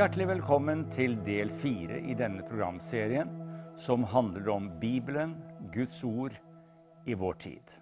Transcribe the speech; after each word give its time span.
Hjertelig 0.00 0.30
velkommen 0.30 0.86
til 0.88 1.12
del 1.26 1.50
fire 1.52 1.98
i 2.08 2.14
denne 2.16 2.40
programserien, 2.48 3.28
som 3.76 4.06
handler 4.08 4.46
om 4.48 4.70
Bibelen, 4.80 5.34
Guds 5.74 5.98
ord, 6.08 6.38
i 7.04 7.12
vår 7.12 7.36
tid. 7.42 7.74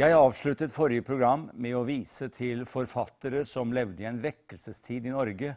Jeg 0.00 0.16
avsluttet 0.16 0.72
forrige 0.72 1.04
program 1.04 1.50
med 1.52 1.76
å 1.76 1.84
vise 1.84 2.30
til 2.32 2.64
forfattere 2.64 3.44
som 3.44 3.76
levde 3.76 4.06
i 4.06 4.08
en 4.08 4.22
vekkelsestid 4.24 5.10
i 5.10 5.12
Norge, 5.12 5.52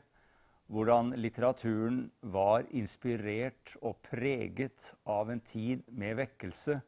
hvordan 0.67 1.15
litteraturen 1.15 2.01
var 2.35 2.67
inspirert 2.75 3.77
og 3.79 4.01
preget 4.03 4.97
av 5.07 5.31
en 5.31 5.39
tid 5.39 5.87
med 5.95 6.19
vekkelse, 6.25 6.81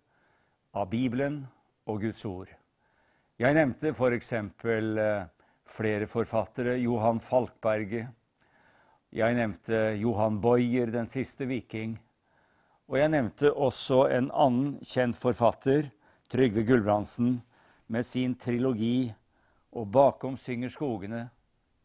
av 0.75 0.91
Bibelen 0.91 1.45
og 1.87 2.03
Guds 2.03 2.27
ord. 2.27 2.51
Jeg 3.39 3.55
nevnte 3.55 3.95
f.eks. 3.95 4.34
flere 5.71 6.07
forfattere. 6.09 6.77
Johan 6.81 7.21
Falkberget. 7.23 8.12
Jeg 9.12 9.35
nevnte 9.35 9.79
Johan 9.99 10.39
Boyer, 10.43 10.91
den 10.91 11.07
siste 11.09 11.48
viking. 11.49 11.98
Og 12.91 12.99
jeg 12.99 13.12
nevnte 13.12 13.51
også 13.51 14.05
en 14.12 14.29
annen 14.32 14.77
kjent 14.87 15.18
forfatter, 15.20 15.90
Trygve 16.32 16.63
Gulbrandsen, 16.63 17.41
med 17.87 18.05
sin 18.05 18.35
trilogi 18.35 19.13
'Og 19.71 19.91
bakom 19.91 20.37
synger 20.37 20.70
skogene', 20.70 21.29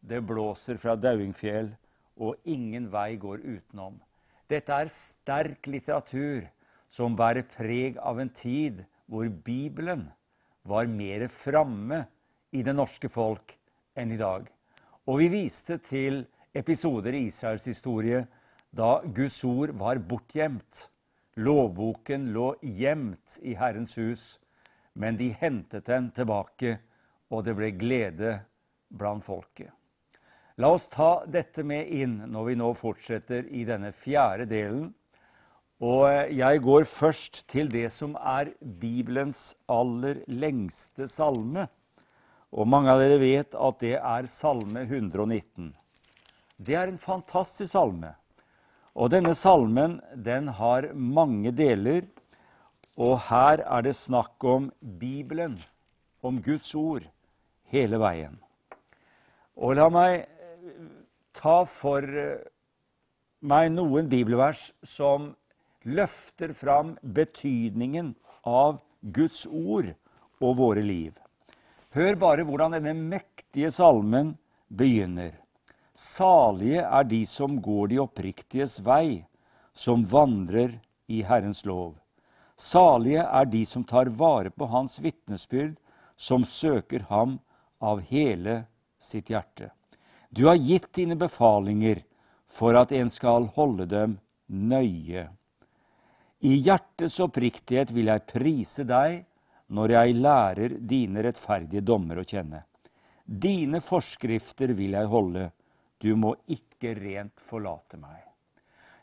'Det 0.03 0.25
blåser 0.27 0.77
fra 0.77 0.95
Dauingfjell' 0.95 1.75
og 2.17 2.35
'Ingen 2.45 2.91
vei 2.91 3.15
går 3.15 3.37
utenom'. 3.37 3.99
Dette 4.49 4.71
er 4.71 4.87
sterk 4.87 5.67
litteratur 5.67 6.47
som 6.89 7.15
bærer 7.15 7.43
preg 7.43 7.97
av 7.97 8.19
en 8.19 8.29
tid 8.29 8.85
hvor 9.07 9.27
Bibelen 9.29 10.11
var 10.63 10.87
mer 10.87 11.27
framme 11.27 12.07
i 12.51 12.63
det 12.63 12.75
norske 12.75 13.09
folk 13.09 13.56
enn 13.97 14.13
i 14.13 14.19
dag. 14.19 14.47
Og 15.07 15.21
vi 15.21 15.29
viste 15.31 15.79
til 15.83 16.23
episoder 16.55 17.15
i 17.17 17.25
Israels 17.27 17.67
historie 17.69 18.23
da 18.75 18.97
Guds 19.03 19.39
ord 19.47 19.73
var 19.79 19.99
bortgjemt. 19.99 20.87
Lovboken 21.37 22.31
lå 22.33 22.51
gjemt 22.61 23.37
i 23.45 23.55
Herrens 23.57 23.95
hus, 23.99 24.25
men 24.97 25.17
de 25.17 25.31
hentet 25.37 25.85
den 25.85 26.09
tilbake, 26.11 26.79
og 27.29 27.43
det 27.45 27.57
ble 27.57 27.71
glede 27.77 28.37
blant 28.89 29.25
folket. 29.25 29.73
La 30.57 30.71
oss 30.73 30.87
ta 30.89 31.25
dette 31.29 31.61
med 31.61 31.91
inn 31.93 32.23
når 32.31 32.47
vi 32.47 32.55
nå 32.57 32.71
fortsetter 32.73 33.45
i 33.53 33.65
denne 33.67 33.91
fjerde 33.93 34.47
delen 34.49 34.87
og 35.77 36.33
jeg 36.33 36.61
går 36.65 36.87
først 36.89 37.43
til 37.49 37.69
det 37.69 37.91
som 37.93 38.15
er 38.17 38.49
Bibelens 38.81 39.53
aller 39.69 40.23
lengste 40.27 41.05
salme. 41.07 41.67
Og 42.55 42.67
mange 42.69 42.93
av 42.93 43.01
dere 43.01 43.19
vet 43.19 43.55
at 43.55 43.81
det 43.83 43.97
er 43.97 44.29
Salme 44.31 44.85
119. 44.85 45.73
Det 46.57 46.77
er 46.77 46.87
en 46.87 46.99
fantastisk 47.01 47.73
salme. 47.73 48.13
Og 48.97 49.11
denne 49.13 49.35
salmen 49.37 49.99
den 50.15 50.47
har 50.57 50.89
mange 50.93 51.51
deler. 51.53 52.07
Og 52.97 53.19
her 53.27 53.61
er 53.61 53.83
det 53.85 53.93
snakk 53.93 54.41
om 54.47 54.71
Bibelen, 54.81 55.59
om 56.25 56.39
Guds 56.41 56.73
ord, 56.75 57.03
hele 57.69 57.99
veien. 58.01 58.39
Og 59.53 59.75
la 59.77 59.85
meg 59.93 60.25
ta 61.37 61.59
for 61.69 62.07
meg 63.45 63.69
noen 63.75 64.09
bibelvers 64.09 64.71
som 64.81 65.29
løfter 65.85 66.55
fram 66.57 66.95
betydningen 67.01 68.15
av 68.49 68.81
Guds 69.13 69.45
ord 69.45 69.93
og 70.41 70.57
våre 70.57 70.81
liv. 70.81 71.13
Hør 71.97 72.13
bare 72.13 72.43
hvordan 72.45 72.75
denne 72.75 72.91
mektige 72.93 73.71
salmen 73.73 74.35
begynner. 74.69 75.31
Salige 75.97 76.83
er 76.85 77.05
de 77.09 77.23
som 77.25 77.55
går 77.57 77.87
de 77.89 77.97
oppriktiges 78.03 78.75
vei, 78.85 79.23
som 79.73 80.03
vandrer 80.05 80.75
i 81.09 81.23
Herrens 81.25 81.63
lov. 81.65 81.95
Salige 82.53 83.23
er 83.25 83.49
de 83.49 83.63
som 83.65 83.81
tar 83.81 84.11
vare 84.13 84.51
på 84.53 84.67
Hans 84.69 84.99
vitnesbyrd, 85.01 85.73
som 86.13 86.45
søker 86.45 87.07
Ham 87.09 87.39
av 87.81 88.03
hele 88.11 88.59
sitt 89.01 89.31
hjerte. 89.33 89.71
Du 90.29 90.45
har 90.45 90.61
gitt 90.61 90.91
dine 90.93 91.17
befalinger 91.17 92.03
for 92.45 92.77
at 92.77 92.93
en 92.93 93.09
skal 93.09 93.49
holde 93.57 93.89
dem 93.89 94.19
nøye. 94.45 95.25
I 96.45 96.53
hjertets 96.61 97.17
oppriktighet 97.25 97.89
vil 97.89 98.13
jeg 98.13 98.29
prise 98.29 98.85
deg 98.85 99.23
når 99.73 99.93
jeg 99.93 100.15
lærer 100.21 100.75
dine 100.79 101.23
rettferdige 101.25 101.83
dommer 101.85 102.21
å 102.21 102.25
kjenne. 102.27 102.63
Dine 103.25 103.81
forskrifter 103.83 104.71
vil 104.77 104.95
jeg 104.95 105.11
holde, 105.11 105.49
du 105.99 106.13
må 106.15 106.35
ikke 106.47 106.93
rent 106.95 107.41
forlate 107.43 107.99
meg. 107.99 108.21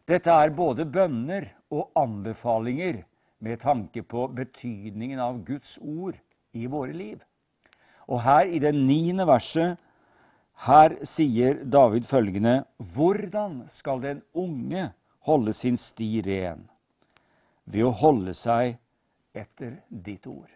Dette 0.08 0.32
er 0.32 0.52
både 0.56 0.86
bønner 0.88 1.48
og 1.72 1.92
anbefalinger 1.98 3.02
med 3.44 3.60
tanke 3.60 4.04
på 4.06 4.26
betydningen 4.36 5.20
av 5.20 5.40
Guds 5.44 5.76
ord 5.80 6.16
i 6.52 6.68
våre 6.70 6.92
liv. 6.96 7.18
Og 8.08 8.20
her 8.24 8.48
i 8.48 8.60
det 8.60 8.74
niende 8.76 9.26
verset, 9.28 9.80
her 10.68 10.94
sier 11.08 11.64
David 11.64 12.04
følgende.: 12.06 12.62
Hvordan 12.78 13.64
skal 13.68 14.00
den 14.00 14.22
unge 14.32 14.92
holde 15.26 15.52
sin 15.52 15.76
sti 15.80 16.20
ren? 16.22 16.68
ved 17.64 17.86
å 17.86 17.94
holde 17.96 18.34
seg 18.36 18.76
etter 19.34 19.80
ditt 19.88 20.26
ord. 20.30 20.50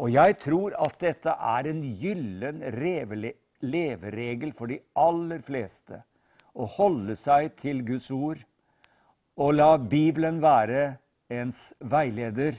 Og 0.00 0.12
jeg 0.14 0.38
tror 0.40 0.74
at 0.80 0.96
dette 1.02 1.34
er 1.34 1.68
en 1.68 1.82
gyllen 2.00 2.62
leveregel 3.62 4.54
for 4.56 4.72
de 4.72 4.78
aller 4.98 5.42
fleste. 5.44 6.00
Å 6.52 6.64
holde 6.78 7.16
seg 7.16 7.52
til 7.60 7.82
Guds 7.86 8.10
ord 8.14 8.40
og 9.40 9.54
la 9.56 9.76
Bibelen 9.78 10.40
være 10.42 10.96
ens 11.32 11.72
veileder. 11.80 12.58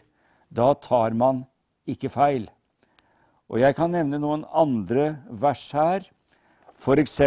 Da 0.50 0.74
tar 0.78 1.14
man 1.18 1.44
ikke 1.90 2.10
feil. 2.14 2.48
Og 3.50 3.62
jeg 3.62 3.76
kan 3.78 3.94
nevne 3.94 4.20
noen 4.22 4.46
andre 4.50 5.14
vers 5.30 5.66
her. 5.76 6.06
F.eks. 6.74 7.20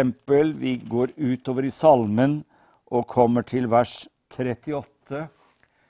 vi 0.59 0.75
går 0.83 1.15
utover 1.15 1.67
i 1.67 1.71
salmen 1.71 2.41
og 2.91 3.07
kommer 3.07 3.43
til 3.47 3.69
vers 3.71 4.05
38. 4.33 5.27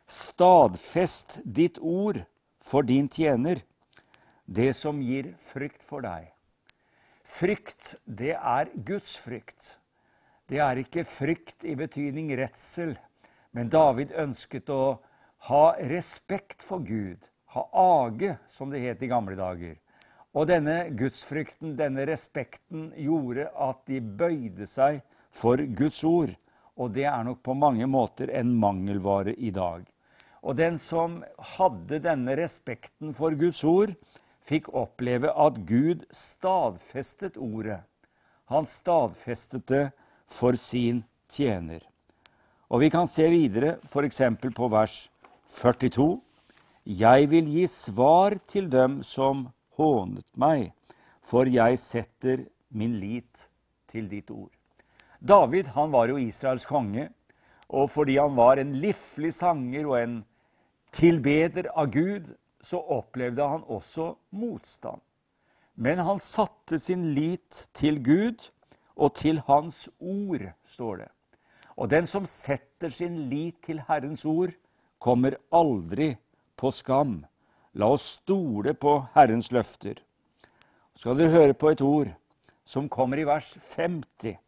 Stadfest 0.07 1.39
ditt 1.43 1.77
ord 1.83 2.21
for 2.63 2.83
din 2.83 3.09
tjener, 3.11 3.59
det 4.45 4.73
som 4.73 5.01
gir 5.03 5.33
frykt 5.35 5.83
for 5.83 5.99
deg. 6.05 6.29
Frykt, 7.27 7.97
det 8.05 8.37
er 8.37 8.71
Guds 8.87 9.17
frykt. 9.19 9.73
Det 10.47 10.61
er 10.63 10.79
ikke 10.79 11.03
frykt 11.03 11.65
i 11.67 11.75
betydning 11.75 12.31
redsel, 12.39 12.93
men 13.51 13.67
David 13.67 14.13
ønsket 14.15 14.71
å 14.71 15.01
ha 15.49 15.65
respekt 15.91 16.63
for 16.63 16.79
Gud, 16.87 17.27
ha 17.51 17.65
age, 17.75 18.37
som 18.47 18.71
det 18.71 18.85
het 18.85 19.03
i 19.03 19.11
gamle 19.11 19.35
dager. 19.35 19.75
Og 20.31 20.47
denne 20.47 20.85
gudsfrykten, 20.95 21.75
denne 21.75 22.07
respekten, 22.07 22.93
gjorde 22.95 23.49
at 23.51 23.83
de 23.91 23.99
bøyde 23.99 24.69
seg 24.71 25.01
for 25.35 25.59
Guds 25.75 25.99
ord. 26.07 26.31
Og 26.79 26.95
det 26.95 27.09
er 27.09 27.27
nok 27.27 27.43
på 27.43 27.57
mange 27.57 27.87
måter 27.89 28.31
en 28.37 28.55
mangelvare 28.55 29.35
i 29.35 29.51
dag. 29.51 29.83
Og 30.47 30.55
den 30.55 30.77
som 30.79 31.19
hadde 31.57 31.99
denne 31.99 32.37
respekten 32.39 33.11
for 33.15 33.35
Guds 33.35 33.59
ord, 33.67 33.91
fikk 34.47 34.69
oppleve 34.71 35.33
at 35.35 35.59
Gud 35.67 36.05
stadfestet 36.15 37.35
ordet. 37.35 37.81
Han 38.47 38.63
stadfestet 38.63 39.65
det 39.67 39.83
for 40.31 40.55
sin 40.55 41.03
tjener. 41.27 41.81
Og 42.71 42.79
vi 42.83 42.89
kan 42.91 43.07
se 43.11 43.27
videre, 43.31 43.75
f.eks. 43.83 44.21
på 44.55 44.69
vers 44.71 44.95
42. 45.59 46.07
Jeg 46.87 47.27
vil 47.27 47.51
gi 47.51 47.65
svar 47.67 48.37
til 48.47 48.69
dem 48.71 49.01
som 49.03 49.49
hånet 49.75 50.27
meg, 50.39 50.71
for 51.19 51.47
jeg 51.51 51.79
setter 51.79 52.45
min 52.71 52.95
lit 53.01 53.49
til 53.91 54.07
ditt 54.07 54.31
ord. 54.31 54.51
David 55.19 55.73
han 55.75 55.91
var 55.91 56.07
jo 56.07 56.19
Israels 56.21 56.67
konge, 56.67 57.09
og 57.67 57.91
fordi 57.91 58.15
han 58.15 58.35
var 58.37 58.61
en 58.61 58.75
liflig 58.79 59.33
sanger 59.35 59.87
og 59.87 59.99
en 59.99 60.17
tilbeder 60.91 61.69
av 61.75 61.91
Gud, 61.91 62.33
så 62.61 62.79
opplevde 62.81 63.43
han 63.47 63.63
også 63.63 64.13
motstand. 64.29 65.01
Men 65.75 66.01
han 66.01 66.19
satte 66.19 66.79
sin 66.81 67.11
lit 67.13 67.67
til 67.77 67.99
Gud 68.03 68.49
og 68.95 69.13
til 69.19 69.41
Hans 69.45 69.85
ord, 69.99 70.47
står 70.65 71.03
det. 71.03 71.09
Og 71.77 71.89
den 71.93 72.07
som 72.09 72.25
setter 72.25 72.89
sin 72.89 73.27
lit 73.29 73.59
til 73.65 73.83
Herrens 73.87 74.25
ord, 74.25 74.55
kommer 74.97 75.37
aldri 75.53 76.15
på 76.57 76.71
skam. 76.73 77.19
La 77.77 77.91
oss 77.93 78.17
stole 78.17 78.73
på 78.73 78.97
Herrens 79.13 79.51
løfter. 79.53 80.01
skal 80.97 81.17
dere 81.17 81.29
høre 81.29 81.53
på 81.53 81.69
et 81.69 81.81
ord 81.81 82.09
som 82.65 82.89
kommer 82.89 83.19
i 83.21 83.25
vers 83.27 83.51
50. 83.75 84.39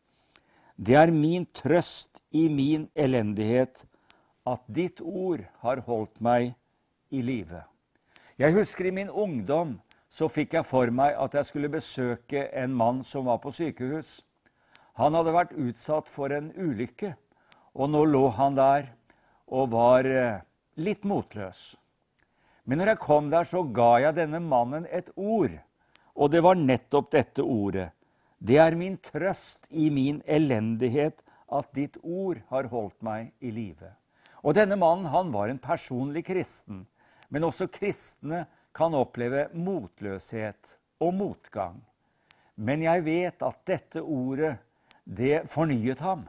Det 0.76 0.96
er 0.96 1.12
min 1.14 1.46
trøst 1.54 2.24
i 2.32 2.48
min 2.50 2.88
elendighet 2.96 3.86
at 4.50 4.64
ditt 4.68 5.02
ord 5.02 5.44
har 5.64 5.84
holdt 5.86 6.22
meg 6.26 6.54
i 7.14 7.22
live. 7.26 7.62
Jeg 8.40 8.56
husker 8.56 8.88
i 8.90 8.96
min 8.96 9.10
ungdom 9.10 9.78
så 10.10 10.30
fikk 10.32 10.56
jeg 10.58 10.66
for 10.66 10.90
meg 10.94 11.18
at 11.22 11.36
jeg 11.38 11.48
skulle 11.50 11.72
besøke 11.72 12.48
en 12.58 12.74
mann 12.74 13.04
som 13.06 13.28
var 13.30 13.42
på 13.44 13.54
sykehus. 13.54 14.20
Han 14.98 15.16
hadde 15.16 15.36
vært 15.36 15.58
utsatt 15.58 16.10
for 16.10 16.34
en 16.34 16.50
ulykke, 16.58 17.14
og 17.78 17.92
nå 17.94 18.06
lå 18.10 18.26
han 18.36 18.58
der 18.58 18.90
og 19.50 19.70
var 19.74 20.08
eh, 20.08 20.42
litt 20.82 21.06
motløs. 21.08 21.78
Men 22.66 22.82
når 22.82 22.94
jeg 22.94 23.04
kom 23.06 23.30
der, 23.32 23.46
så 23.50 23.64
ga 23.64 23.92
jeg 24.04 24.18
denne 24.18 24.42
mannen 24.44 24.86
et 24.90 25.10
ord, 25.16 25.54
og 26.14 26.34
det 26.34 26.44
var 26.46 26.60
nettopp 26.60 27.10
dette 27.16 27.46
ordet. 27.46 27.90
Det 28.40 28.60
er 28.62 28.78
min 28.78 28.98
trøst 29.04 29.68
i 29.70 29.90
min 29.94 30.22
elendighet 30.26 31.24
at 31.52 31.72
ditt 31.76 31.98
ord 32.04 32.40
har 32.52 32.70
holdt 32.72 33.02
meg 33.04 33.34
i 33.42 33.52
live. 33.52 33.90
Og 34.44 34.56
denne 34.56 34.78
mannen 34.80 35.10
han 35.12 35.32
var 35.34 35.52
en 35.52 35.60
personlig 35.62 36.24
kristen, 36.30 36.86
men 37.30 37.46
også 37.46 37.68
kristne 37.72 38.46
kan 38.76 38.96
oppleve 38.96 39.48
motløshet 39.54 40.78
og 41.04 41.14
motgang. 41.18 41.80
Men 42.56 42.84
jeg 42.84 43.06
vet 43.06 43.44
at 43.46 43.62
dette 43.68 44.04
ordet, 44.04 44.58
det 45.04 45.46
fornyet 45.50 46.02
ham. 46.04 46.26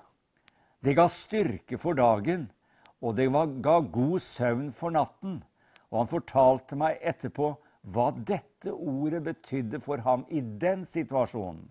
Det 0.80 0.94
ga 0.96 1.06
styrke 1.10 1.78
for 1.78 1.98
dagen, 1.98 2.46
og 3.00 3.16
det 3.16 3.28
ga 3.64 3.80
god 3.80 4.20
søvn 4.22 4.70
for 4.72 4.94
natten. 4.94 5.40
Og 5.90 6.02
han 6.02 6.10
fortalte 6.10 6.78
meg 6.78 7.00
etterpå 7.02 7.52
hva 7.90 8.10
dette 8.14 8.72
ordet 8.72 9.22
betydde 9.24 9.80
for 9.82 10.02
ham 10.04 10.24
i 10.28 10.40
den 10.40 10.84
situasjonen. 10.86 11.66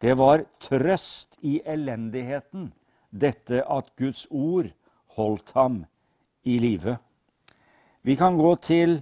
Det 0.00 0.14
var 0.18 0.44
trøst 0.60 1.38
i 1.42 1.60
elendigheten, 1.64 2.72
dette 3.10 3.62
at 3.64 3.90
Guds 3.96 4.26
ord 4.30 4.68
holdt 5.16 5.54
ham 5.56 5.82
i 6.44 6.58
live. 6.58 6.96
Vi 8.04 8.16
kan 8.16 8.36
gå 8.36 8.50
til 8.60 8.98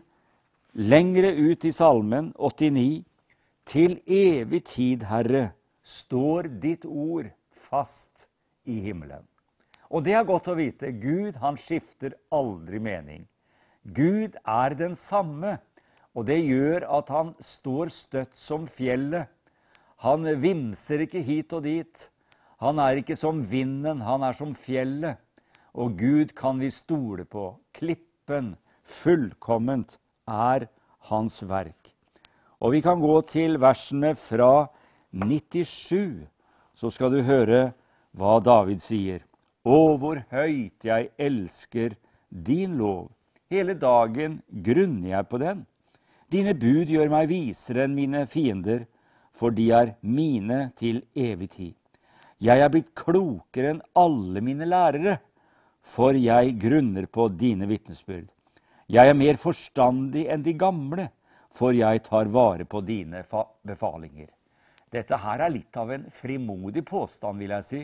lengre 0.79 1.33
ut 1.35 1.65
i 1.65 1.73
Salmen 1.75 2.33
89. 2.39 3.03
Til 3.67 4.01
evig 4.07 4.65
tid, 4.67 5.05
Herre, 5.07 5.53
står 5.83 6.49
ditt 6.63 6.85
ord 6.87 7.29
fast 7.55 8.27
i 8.67 8.81
himmelen. 8.83 9.23
Og 9.93 10.03
det 10.07 10.17
er 10.17 10.27
godt 10.27 10.49
å 10.51 10.57
vite. 10.59 10.91
Gud, 10.99 11.37
han 11.43 11.59
skifter 11.61 12.17
aldri 12.33 12.81
mening. 12.83 13.27
Gud 13.83 14.39
er 14.47 14.75
den 14.79 14.95
samme, 14.99 15.59
og 16.15 16.27
det 16.29 16.41
gjør 16.43 16.87
at 16.99 17.11
han 17.13 17.35
står 17.43 17.93
støtt 17.95 18.39
som 18.39 18.67
fjellet. 18.71 19.29
Han 20.03 20.27
vimser 20.43 21.05
ikke 21.05 21.23
hit 21.23 21.53
og 21.55 21.65
dit. 21.67 22.09
Han 22.63 22.79
er 22.83 23.01
ikke 23.01 23.19
som 23.19 23.43
vinden, 23.43 24.03
han 24.03 24.23
er 24.27 24.37
som 24.39 24.55
fjellet. 24.59 25.19
Og 25.75 25.97
Gud 25.99 26.35
kan 26.37 26.61
vi 26.61 26.71
stole 26.71 27.25
på. 27.25 27.55
Klippen, 27.73 28.57
fullkomment, 28.85 29.99
er 30.29 30.69
hans 31.09 31.43
verk. 31.49 31.93
Og 32.63 32.77
vi 32.77 32.83
kan 32.85 33.01
gå 33.03 33.15
til 33.27 33.59
versene 33.61 34.13
fra 34.15 34.69
97, 35.13 36.29
så 36.75 36.91
skal 36.91 37.11
du 37.13 37.23
høre 37.27 37.73
hva 38.17 38.39
David 38.45 38.83
sier. 38.85 39.25
Å, 39.63 39.97
hvor 39.99 40.23
høyt 40.31 40.85
jeg 40.87 41.11
elsker 41.19 41.97
din 42.29 42.79
lov. 42.79 43.11
Hele 43.53 43.75
dagen 43.79 44.41
grunner 44.49 45.11
jeg 45.17 45.29
på 45.29 45.41
den. 45.43 45.67
Dine 46.33 46.55
bud 46.57 46.89
gjør 46.89 47.11
meg 47.13 47.29
visere 47.29 47.85
enn 47.85 47.97
mine 47.97 48.25
fiender, 48.31 48.87
for 49.33 49.53
de 49.53 49.69
er 49.75 49.95
mine 50.01 50.71
til 50.79 51.03
evig 51.13 51.51
tid. 51.53 51.77
Jeg 52.43 52.63
er 52.63 52.73
blitt 52.73 52.95
klokere 52.99 53.75
enn 53.75 53.83
alle 53.99 54.41
mine 54.45 54.67
lærere, 54.69 55.19
for 55.83 56.17
jeg 56.17 56.55
grunner 56.63 57.07
på 57.11 57.27
dine 57.29 57.67
vitnesbyrd. 57.69 58.31
Jeg 58.93 59.09
er 59.09 59.19
mer 59.19 59.39
forstandig 59.41 60.27
enn 60.31 60.45
de 60.45 60.55
gamle, 60.59 61.09
for 61.53 61.75
jeg 61.77 62.03
tar 62.07 62.31
vare 62.33 62.65
på 62.65 62.81
dine 62.87 63.23
befalinger. 63.67 64.31
Dette 64.93 65.17
her 65.17 65.41
er 65.41 65.53
litt 65.53 65.77
av 65.77 65.91
en 65.93 66.07
frimodig 66.13 66.85
påstand, 66.89 67.41
vil 67.41 67.55
jeg 67.57 67.69
si. 67.69 67.83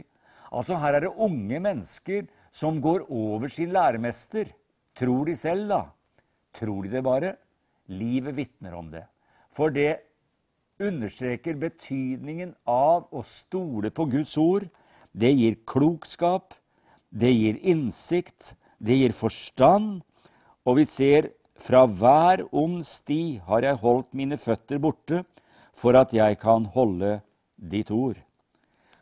Altså, 0.53 0.77
Her 0.81 0.97
er 0.97 1.01
det 1.07 1.17
unge 1.17 1.61
mennesker 1.61 2.27
som 2.51 2.81
går 2.81 3.07
over 3.09 3.49
sin 3.53 3.73
læremester. 3.73 4.49
Tror 4.97 5.25
de 5.29 5.37
selv, 5.37 5.69
da? 5.69 5.83
Tror 6.53 6.83
de 6.85 6.93
det 6.93 7.05
bare? 7.05 7.35
Livet 7.89 8.37
vitner 8.37 8.75
om 8.77 8.91
det. 8.91 9.05
For 9.53 9.71
det 9.71 10.01
understreker 10.81 11.57
betydningen 11.59 12.55
av 12.69 13.09
å 13.13 13.23
stole 13.25 13.91
på 13.91 14.07
Guds 14.13 14.37
ord. 14.39 14.69
Det 15.13 15.33
gir 15.33 15.59
klokskap, 15.67 16.55
det 17.11 17.33
gir 17.33 17.59
innsikt, 17.63 18.55
det 18.79 18.97
gir 19.01 19.15
forstand. 19.17 20.03
Og 20.67 20.81
vi 20.81 20.85
ser 20.89 21.31
fra 21.59 21.87
hver 21.87 22.45
ond 22.53 22.85
sti 22.87 23.41
har 23.49 23.67
jeg 23.67 23.81
holdt 23.83 24.15
mine 24.15 24.39
føtter 24.39 24.79
borte, 24.83 25.25
for 25.75 25.97
at 25.99 26.13
jeg 26.15 26.39
kan 26.43 26.67
holde 26.75 27.21
ditt 27.57 27.91
ord. 27.95 28.19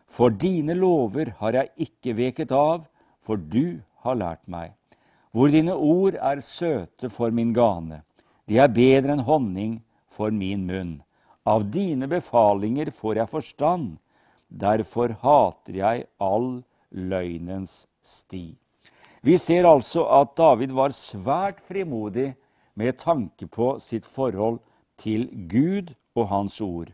For 0.07 0.31
dine 0.31 0.77
lover 0.77 1.33
har 1.41 1.57
jeg 1.57 1.89
ikke 1.89 2.15
veket 2.17 2.53
av, 2.53 2.85
for 3.21 3.37
du 3.37 3.81
har 4.05 4.17
lært 4.17 4.45
meg. 4.47 4.73
Hvor 5.33 5.51
dine 5.53 5.75
ord 5.75 6.17
er 6.17 6.41
søte 6.41 7.11
for 7.13 7.35
min 7.35 7.53
gane, 7.57 8.03
de 8.47 8.61
er 8.63 8.73
bedre 8.73 9.17
enn 9.17 9.27
honning 9.27 9.81
for 10.09 10.31
min 10.33 10.63
munn. 10.69 10.95
Av 11.47 11.65
dine 11.71 12.09
befalinger 12.09 12.93
får 12.95 13.21
jeg 13.21 13.33
forstand, 13.33 13.91
derfor 14.49 15.13
hater 15.21 15.81
jeg 15.83 16.07
all 16.23 16.63
løgnens 16.91 17.85
sti. 18.07 18.57
Vi 19.27 19.37
ser 19.39 19.67
altså 19.67 20.05
at 20.21 20.37
David 20.39 20.75
var 20.77 20.95
svært 20.95 21.61
frimodig 21.61 22.35
med 22.79 22.99
tanke 23.01 23.49
på 23.51 23.77
sitt 23.83 24.07
forhold 24.07 24.61
til 25.01 25.27
Gud 25.51 25.95
og 26.15 26.29
Hans 26.31 26.61
ord. 26.61 26.93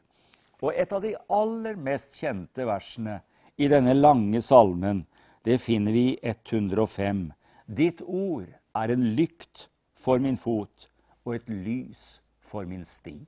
Og 0.63 0.73
et 0.79 0.93
av 0.95 1.03
de 1.03 1.17
aller 1.29 1.77
mest 1.77 2.15
kjente 2.21 2.65
versene 2.67 3.19
i 3.59 3.69
denne 3.69 3.95
lange 3.99 4.41
salmen, 4.41 5.03
det 5.43 5.59
finner 5.61 5.93
vi 5.93 6.07
i 6.15 6.19
105. 6.23 7.27
Ditt 7.67 8.03
ord 8.07 8.47
er 8.79 8.95
en 8.95 9.09
lykt 9.17 9.67
for 9.99 10.23
min 10.23 10.39
fot 10.39 10.89
og 11.27 11.35
et 11.37 11.51
lys 11.51 12.21
for 12.41 12.67
min 12.69 12.85
sti. 12.87 13.19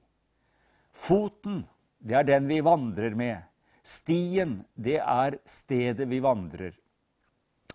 Foten, 0.94 1.64
det 1.98 2.16
er 2.20 2.28
den 2.28 2.48
vi 2.48 2.60
vandrer 2.62 3.16
med. 3.18 3.42
Stien, 3.84 4.62
det 4.74 5.00
er 5.02 5.38
stedet 5.44 6.06
vi 6.08 6.22
vandrer. 6.22 6.72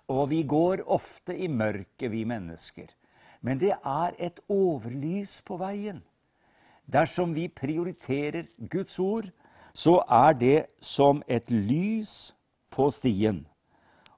Og 0.09 0.29
vi 0.31 0.43
går 0.43 0.81
ofte 0.89 1.35
i 1.37 1.47
mørket, 1.47 2.09
vi 2.11 2.25
mennesker. 2.25 2.89
Men 3.41 3.59
det 3.61 3.75
er 3.77 4.15
et 4.17 4.39
overlys 4.49 5.39
på 5.45 5.59
veien. 5.61 6.01
Dersom 6.89 7.35
vi 7.37 7.47
prioriterer 7.47 8.49
Guds 8.57 8.97
ord, 8.99 9.29
så 9.73 9.99
er 10.09 10.33
det 10.33 10.59
som 10.81 11.21
et 11.27 11.51
lys 11.53 12.33
på 12.73 12.89
stien. 12.91 13.45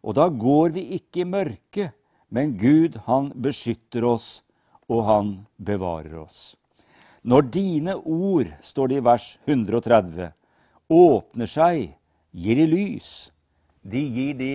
Og 0.01 0.15
da 0.17 0.29
går 0.29 0.71
vi 0.77 0.86
ikke 0.98 1.21
i 1.25 1.27
mørket, 1.27 1.91
men 2.31 2.55
Gud, 2.57 2.95
han 3.05 3.29
beskytter 3.36 4.07
oss, 4.07 4.41
og 4.88 5.03
han 5.05 5.31
bevarer 5.60 6.15
oss. 6.24 6.55
Når 7.24 7.41
dine 7.53 7.95
ord, 8.00 8.48
står 8.63 8.88
det 8.88 8.98
i 8.98 9.05
vers 9.05 9.27
130, 9.45 10.31
åpner 10.89 11.51
seg, 11.51 11.91
gir 12.31 12.57
de 12.57 12.65
lys. 12.71 13.12
De 13.83 14.00
gir 14.00 14.33
de 14.39 14.53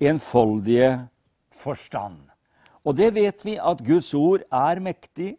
enfoldige 0.00 1.08
forstand. 1.50 2.22
Og 2.84 2.96
det 2.96 3.12
vet 3.14 3.44
vi 3.44 3.58
at 3.58 3.82
Guds 3.84 4.14
ord 4.14 4.44
er 4.52 4.80
mektig. 4.80 5.36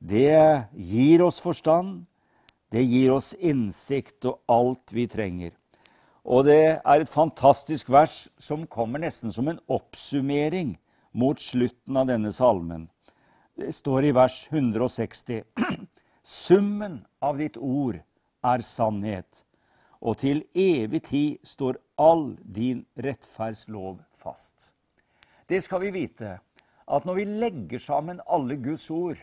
Det 0.00 0.66
gir 0.74 1.22
oss 1.24 1.40
forstand, 1.40 2.04
det 2.72 2.82
gir 2.88 3.12
oss 3.14 3.34
innsikt 3.38 4.24
og 4.26 4.40
alt 4.50 4.92
vi 4.92 5.06
trenger. 5.06 5.52
Og 6.24 6.46
det 6.48 6.80
er 6.80 7.00
et 7.00 7.10
fantastisk 7.10 7.90
vers 7.92 8.24
som 8.40 8.64
kommer 8.66 9.02
nesten 9.02 9.32
som 9.32 9.48
en 9.48 9.60
oppsummering 9.68 10.74
mot 11.12 11.40
slutten 11.40 11.96
av 12.00 12.08
denne 12.08 12.32
salmen. 12.32 12.88
Det 13.54 13.70
står 13.76 14.08
i 14.08 14.14
vers 14.16 14.38
160.: 14.50 15.44
Summen 16.24 17.04
av 17.22 17.38
ditt 17.38 17.56
ord 17.60 18.00
er 18.44 18.64
sannhet, 18.66 19.44
og 20.04 20.18
til 20.20 20.42
evig 20.54 21.00
tid 21.08 21.46
står 21.48 21.78
all 22.00 22.34
din 22.44 22.84
rettferdslov 23.00 24.02
fast. 24.20 24.72
Det 25.48 25.62
skal 25.64 25.80
vi 25.84 25.92
vite, 25.94 26.36
at 26.84 27.06
når 27.08 27.20
vi 27.20 27.24
legger 27.24 27.80
sammen 27.80 28.20
alle 28.28 28.58
Guds 28.60 28.90
ord, 28.92 29.20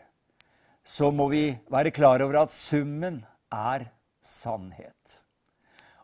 så 0.84 1.12
må 1.14 1.30
vi 1.30 1.44
være 1.70 1.94
klar 1.94 2.24
over 2.26 2.42
at 2.42 2.54
summen 2.54 3.22
er 3.54 3.86
sannhet. 4.22 5.22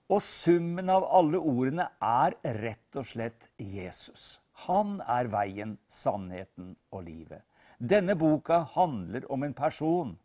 Og 0.08 0.22
summen 0.24 0.90
av 0.94 1.08
alle 1.12 1.42
ordene 1.42 1.90
er 2.00 2.38
rett 2.62 3.00
og 3.00 3.10
slett 3.10 3.50
Jesus. 3.58 4.38
Han 4.68 5.02
er 5.02 5.28
veien, 5.34 5.76
sannheten 5.90 6.76
og 6.94 7.04
livet. 7.10 7.42
Denne 7.78 8.16
boka 8.18 8.62
handler 8.74 9.26
om 9.34 9.44
en 9.44 9.54
person, 9.58 10.16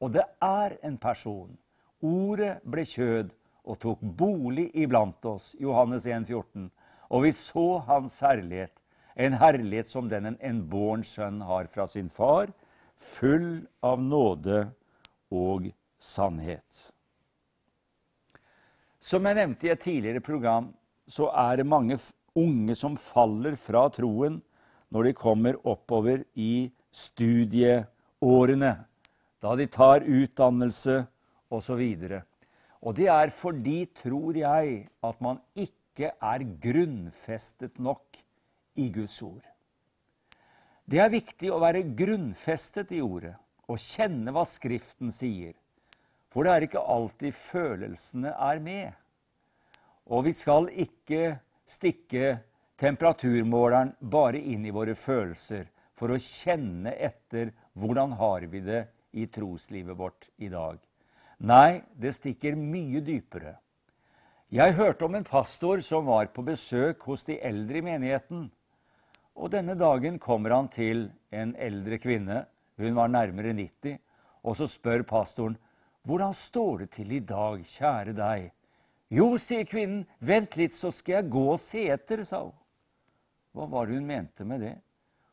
og 0.00 0.12
det 0.12 0.24
er 0.44 0.76
en 0.84 0.96
person. 1.00 1.56
Ordet 2.02 2.60
ble 2.64 2.84
kjød 2.88 3.32
og 3.64 3.78
tok 3.82 4.00
bolig 4.02 4.70
iblant 4.74 5.24
oss, 5.28 5.52
Johannes 5.60 6.06
1, 6.06 6.26
14. 6.26 6.70
Og 7.12 7.26
vi 7.26 7.32
så 7.36 7.66
hans 7.86 8.18
herlighet, 8.24 8.74
en 9.14 9.36
herlighet 9.36 9.90
som 9.90 10.08
den 10.08 10.30
en 10.30 10.38
enbåren 10.40 11.04
sønn 11.04 11.42
har 11.44 11.68
fra 11.70 11.86
sin 11.86 12.08
far, 12.10 12.50
full 12.96 13.66
av 13.84 14.00
nåde 14.02 14.64
og 15.30 15.68
sannhet. 16.00 16.88
Som 19.02 19.26
jeg 19.26 19.38
nevnte 19.38 19.66
i 19.66 19.72
et 19.74 19.82
tidligere 19.82 20.22
program, 20.22 20.70
så 21.06 21.28
er 21.34 21.58
det 21.58 21.66
mange 21.66 21.98
unge 22.38 22.76
som 22.78 22.96
faller 22.96 23.56
fra 23.58 23.88
troen 23.92 24.40
når 24.92 25.08
de 25.08 25.14
kommer 25.16 25.58
oppover 25.68 26.22
i 26.38 26.70
studieårene, 26.92 28.72
da 29.42 29.54
de 29.58 29.66
tar 29.66 30.04
utdannelse 30.06 31.00
osv. 31.52 31.82
Og 32.82 32.96
det 32.98 33.06
er 33.12 33.30
fordi, 33.30 33.84
tror 33.94 34.36
jeg, 34.36 34.86
at 35.06 35.20
man 35.22 35.38
ikke 35.54 36.10
er 36.10 36.44
grunnfestet 36.62 37.78
nok 37.78 38.18
i 38.74 38.88
Guds 38.90 39.20
ord. 39.22 39.44
Det 40.84 40.98
er 40.98 41.12
viktig 41.12 41.52
å 41.52 41.60
være 41.62 41.84
grunnfestet 41.96 42.90
i 42.96 43.02
ordet 43.04 43.36
og 43.70 43.78
kjenne 43.78 44.34
hva 44.34 44.42
Skriften 44.48 45.12
sier. 45.14 45.54
For 46.32 46.44
det 46.44 46.52
er 46.52 46.66
ikke 46.66 46.82
alltid 46.94 47.36
følelsene 47.36 48.32
er 48.34 48.62
med. 48.64 48.90
Og 50.10 50.26
vi 50.26 50.32
skal 50.34 50.66
ikke 50.72 51.36
stikke 51.68 52.38
temperaturmåleren 52.82 53.94
bare 54.10 54.40
inn 54.40 54.64
i 54.66 54.74
våre 54.74 54.96
følelser 54.98 55.68
for 55.94 56.10
å 56.10 56.18
kjenne 56.18 56.96
etter 56.98 57.52
hvordan 57.78 58.16
har 58.18 58.48
vi 58.50 58.64
det 58.64 58.82
i 59.14 59.28
troslivet 59.30 59.96
vårt 59.96 60.32
i 60.42 60.50
dag. 60.50 60.80
Nei, 61.42 61.82
det 61.98 62.12
stikker 62.14 62.54
mye 62.54 63.00
dypere. 63.02 63.56
Jeg 64.52 64.76
hørte 64.78 65.08
om 65.08 65.16
en 65.18 65.24
pastor 65.26 65.80
som 65.82 66.06
var 66.06 66.28
på 66.30 66.44
besøk 66.46 67.02
hos 67.08 67.24
de 67.26 67.40
eldre 67.42 67.80
i 67.80 67.82
menigheten. 67.82 68.44
Og 69.34 69.50
denne 69.50 69.74
dagen 69.74 70.20
kommer 70.22 70.54
han 70.54 70.68
til 70.70 71.08
en 71.34 71.56
eldre 71.58 71.98
kvinne, 71.98 72.44
hun 72.78 72.94
var 72.94 73.10
nærmere 73.10 73.56
90, 73.58 73.98
og 74.44 74.56
så 74.56 74.68
spør 74.70 75.02
pastoren, 75.02 75.56
'Hvordan 76.04 76.32
står 76.34 76.78
det 76.78 76.90
til 76.90 77.12
i 77.12 77.18
dag, 77.18 77.58
kjære 77.64 78.12
deg?' 78.12 78.52
'Jo', 79.10 79.38
sier 79.38 79.64
kvinnen, 79.64 80.06
'vent 80.20 80.56
litt, 80.56 80.72
så 80.72 80.90
skal 80.90 81.12
jeg 81.14 81.30
gå 81.30 81.44
og 81.52 81.58
se 81.58 81.88
etter', 81.90 82.24
sa 82.24 82.42
hun. 82.42 82.52
Hva 83.52 83.66
var 83.66 83.86
det 83.86 83.94
hun 83.94 84.06
mente 84.06 84.44
med 84.44 84.60
det? 84.60 84.78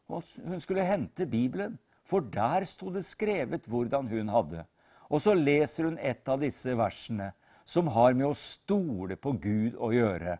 Hun 0.08 0.60
skulle 0.60 0.86
hente 0.86 1.26
Bibelen, 1.26 1.80
for 2.04 2.20
der 2.20 2.66
sto 2.66 2.90
det 2.90 3.06
skrevet 3.06 3.66
hvordan 3.66 4.08
hun 4.08 4.30
hadde. 4.30 4.66
Og 5.10 5.22
så 5.24 5.34
leser 5.34 5.90
hun 5.90 5.98
et 5.98 6.28
av 6.30 6.42
disse 6.42 6.76
versene 6.78 7.32
som 7.66 7.90
har 7.94 8.16
med 8.18 8.30
å 8.30 8.38
stole 8.38 9.18
på 9.18 9.36
Gud 9.42 9.78
å 9.78 9.92
gjøre. 9.94 10.38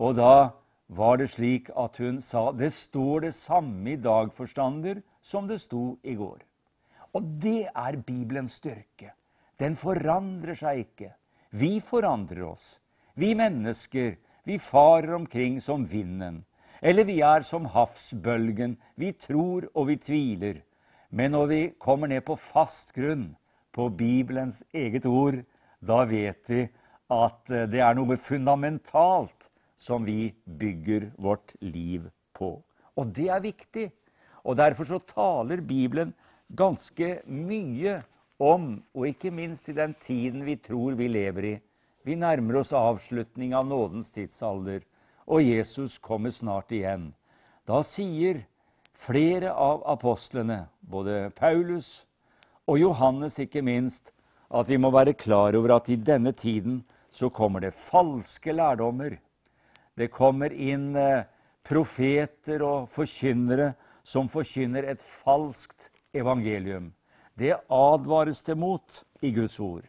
Og 0.00 0.16
da 0.16 0.52
var 0.90 1.20
det 1.20 1.30
slik 1.32 1.70
at 1.78 2.00
hun 2.02 2.20
sa 2.24 2.50
det 2.52 2.72
står 2.74 3.26
det 3.28 3.34
samme 3.36 3.94
i 3.94 4.00
dag, 4.00 4.32
forstander, 4.34 5.02
som 5.22 5.46
det 5.48 5.60
sto 5.62 5.98
i 6.02 6.16
går. 6.18 6.40
Og 7.14 7.26
det 7.42 7.68
er 7.68 7.98
Bibelens 8.06 8.58
styrke. 8.60 9.12
Den 9.60 9.76
forandrer 9.76 10.56
seg 10.56 10.84
ikke. 10.86 11.12
Vi 11.50 11.80
forandrer 11.84 12.44
oss. 12.46 12.78
Vi 13.14 13.34
mennesker, 13.34 14.16
vi 14.46 14.58
farer 14.58 15.14
omkring 15.18 15.58
som 15.60 15.84
vinden. 15.84 16.44
Eller 16.80 17.04
vi 17.04 17.20
er 17.20 17.44
som 17.44 17.66
havsbølgen. 17.68 18.78
Vi 18.96 19.12
tror 19.12 19.68
og 19.74 19.90
vi 19.90 19.98
tviler. 20.00 20.62
Men 21.10 21.34
når 21.34 21.46
vi 21.50 21.60
kommer 21.78 22.08
ned 22.08 22.24
på 22.24 22.38
fast 22.38 22.94
grunn, 22.96 23.34
på 23.72 23.88
Bibelens 23.88 24.62
eget 24.74 25.06
ord, 25.06 25.40
da 25.80 26.04
vet 26.08 26.50
vi 26.50 26.64
at 27.10 27.50
eh, 27.50 27.68
det 27.70 27.82
er 27.84 27.96
noe 27.98 28.18
fundamentalt 28.20 29.50
som 29.80 30.04
vi 30.04 30.32
bygger 30.44 31.10
vårt 31.18 31.54
liv 31.60 32.10
på. 32.36 32.58
Og 32.96 33.14
det 33.16 33.30
er 33.32 33.42
viktig. 33.44 33.88
Og 34.44 34.56
derfor 34.56 34.88
så 34.88 34.98
taler 35.04 35.60
Bibelen 35.64 36.12
ganske 36.56 37.20
mye 37.26 38.00
om, 38.40 38.80
og 38.96 39.08
ikke 39.08 39.32
minst 39.32 39.68
i 39.68 39.76
den 39.76 39.94
tiden 40.00 40.44
vi 40.46 40.56
tror 40.56 40.96
vi 40.98 41.08
lever 41.08 41.48
i. 41.54 41.56
Vi 42.04 42.16
nærmer 42.16 42.62
oss 42.62 42.72
avslutning 42.72 43.52
av 43.54 43.66
nådens 43.68 44.08
tidsalder, 44.14 44.80
og 45.28 45.44
Jesus 45.44 45.98
kommer 46.00 46.32
snart 46.32 46.72
igjen. 46.72 47.10
Da 47.68 47.82
sier 47.84 48.40
flere 48.96 49.52
av 49.52 49.84
apostlene, 49.88 50.64
både 50.80 51.28
Paulus 51.36 52.06
og 52.66 52.78
Johannes 52.80 53.38
ikke 53.38 53.62
minst, 53.62 54.12
at 54.50 54.68
vi 54.68 54.76
må 54.76 54.90
være 54.90 55.14
klar 55.14 55.56
over 55.56 55.76
at 55.76 55.88
i 55.88 55.96
denne 55.96 56.32
tiden 56.32 56.82
så 57.10 57.28
kommer 57.28 57.60
det 57.60 57.74
falske 57.74 58.52
lærdommer 58.52 59.18
det 60.00 60.08
kommer 60.08 60.52
inn 60.52 60.94
eh, 60.96 61.26
profeter 61.66 62.62
og 62.64 62.88
forkynnere 62.88 63.74
som 64.06 64.30
forkynner 64.32 64.86
et 64.88 65.02
falskt 65.02 65.90
evangelium. 66.16 66.92
Det 67.36 67.52
advares 67.68 68.40
det 68.46 68.56
mot 68.56 69.02
i 69.20 69.32
Guds 69.36 69.58
ord. 69.60 69.84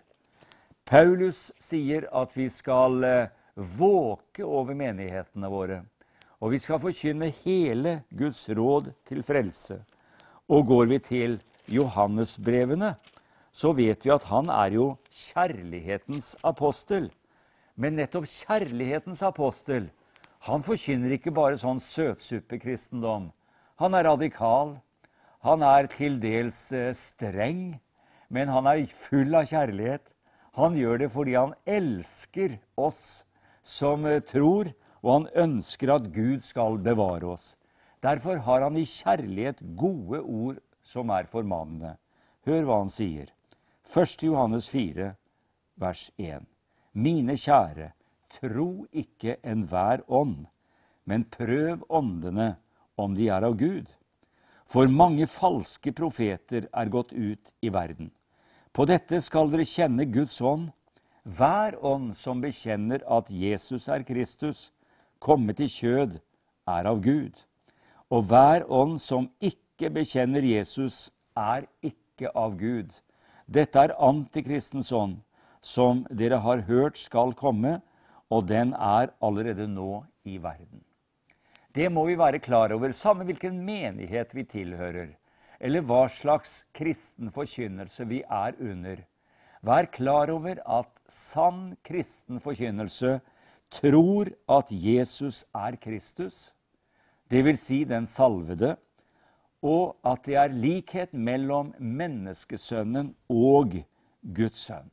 Paulus 0.84 1.51
sier 1.62 2.10
at 2.12 2.36
vi 2.36 2.50
skal 2.51 3.04
eh, 3.08 3.32
våke 3.56 4.44
over 4.44 4.75
menighetene 4.75 5.51
våre. 5.51 5.80
Og 6.42 6.56
vi 6.56 6.60
skal 6.60 6.82
forkynne 6.82 7.30
hele 7.46 8.01
Guds 8.10 8.48
råd 8.50 8.92
til 9.08 9.24
frelse. 9.24 9.80
Og 10.51 10.66
går 10.68 10.92
vi 10.92 11.00
til 11.06 11.40
Johannesbrevene, 11.70 12.96
så 13.51 13.74
vet 13.75 14.06
vi 14.06 14.13
at 14.13 14.25
han 14.32 14.50
er 14.50 14.77
jo 14.77 14.86
kjærlighetens 15.12 16.36
apostel. 16.48 17.10
Men 17.75 17.98
nettopp 18.00 18.30
kjærlighetens 18.30 19.22
apostel 19.27 19.89
han 20.48 20.63
forkynner 20.65 21.13
ikke 21.13 21.34
bare 21.38 21.60
sånn 21.62 21.77
søtsuppekristendom. 21.84 23.27
Han 23.77 23.94
er 23.94 24.08
radikal. 24.10 24.80
Han 25.46 25.62
er 25.65 25.86
til 25.89 26.18
dels 26.22 26.58
eh, 26.74 26.89
streng, 26.98 27.75
men 28.30 28.50
han 28.50 28.70
er 28.70 28.88
full 28.89 29.38
av 29.38 29.46
kjærlighet. 29.50 30.03
Han 30.58 30.77
gjør 30.77 31.03
det 31.03 31.10
fordi 31.13 31.38
han 31.38 31.53
elsker 31.70 32.58
oss 32.77 33.24
som 33.65 34.06
eh, 34.10 34.22
tror, 34.25 34.70
og 35.01 35.12
han 35.13 35.30
ønsker 35.46 35.94
at 35.94 36.10
Gud 36.13 36.41
skal 36.46 36.77
bevare 36.82 37.34
oss. 37.36 37.56
Derfor 38.01 38.41
har 38.41 38.65
han 38.65 38.77
i 38.77 38.86
kjærlighet 38.86 39.62
gode 39.77 40.22
ord 40.22 40.62
som 40.84 41.10
er 41.14 41.30
formanende. 41.30 41.96
Hør 42.48 42.66
hva 42.66 42.82
han 42.82 42.92
sier. 42.92 43.30
1. 43.86 44.24
Johannes 44.26 44.68
4, 44.70 45.12
vers 45.82 46.10
1. 46.18 46.46
Mine 46.94 47.38
kjære, 47.40 47.92
tro 48.32 48.86
ikke 48.92 49.38
enhver 49.44 50.04
ånd, 50.08 50.46
men 51.06 51.26
prøv 51.26 51.84
åndene 51.90 52.56
om 52.98 53.16
de 53.16 53.28
er 53.30 53.46
av 53.48 53.58
Gud. 53.60 53.90
For 54.72 54.88
mange 54.88 55.28
falske 55.28 55.92
profeter 55.92 56.70
er 56.72 56.92
gått 56.92 57.12
ut 57.12 57.52
i 57.62 57.72
verden. 57.74 58.12
På 58.72 58.86
dette 58.88 59.20
skal 59.20 59.52
dere 59.52 59.68
kjenne 59.68 60.06
Guds 60.08 60.40
ånd. 60.40 60.70
Hver 61.28 61.76
ånd 61.86 62.14
som 62.18 62.40
bekjenner 62.42 63.04
at 63.04 63.28
Jesus 63.30 63.90
er 63.92 64.06
Kristus, 64.08 64.70
kommet 65.20 65.60
i 65.60 65.68
kjød, 65.70 66.16
er 66.72 66.88
av 66.88 67.02
Gud. 67.04 67.36
Og 68.10 68.26
hver 68.32 68.64
ånd 68.72 68.98
som 69.04 69.28
ikke 69.44 69.71
bekjenner 69.90 70.46
Jesus, 70.46 71.10
er 71.36 71.66
ikke 71.82 72.30
av 72.38 72.58
Gud. 72.60 72.92
Dette 73.48 73.80
er 73.80 73.96
antikristens 73.98 74.92
ånd, 74.92 75.18
som 75.62 76.06
dere 76.10 76.38
har 76.44 76.64
hørt 76.68 76.98
skal 76.98 77.34
komme, 77.34 77.80
og 78.32 78.48
den 78.48 78.74
er 78.74 79.12
allerede 79.22 79.68
nå 79.68 80.04
i 80.24 80.38
verden. 80.38 80.84
Det 81.74 81.88
må 81.92 82.06
vi 82.08 82.18
være 82.20 82.40
klar 82.44 82.74
over, 82.76 82.92
samme 82.92 83.26
hvilken 83.28 83.58
menighet 83.66 84.36
vi 84.36 84.44
tilhører, 84.44 85.14
eller 85.60 85.86
hva 85.88 86.06
slags 86.12 86.66
kristen 86.76 87.32
forkynnelse 87.32 88.08
vi 88.10 88.22
er 88.28 88.58
under. 88.60 89.04
Vær 89.64 89.88
klar 89.94 90.32
over 90.34 90.60
at 90.66 90.90
sann 91.08 91.78
kristen 91.86 92.42
forkynnelse 92.44 93.20
tror 93.72 94.32
at 94.50 94.72
Jesus 94.72 95.46
er 95.56 95.78
Kristus, 95.80 96.52
dvs. 97.32 97.62
Si 97.62 97.84
den 97.88 98.08
salvede, 98.10 98.76
og 99.62 99.98
at 100.08 100.25
det 100.25 100.38
er 100.41 100.53
likhet 100.53 101.13
mellom 101.13 101.74
menneskesønnen 101.77 103.13
og 103.30 103.77
Guds 104.22 104.65
sønn. 104.68 104.89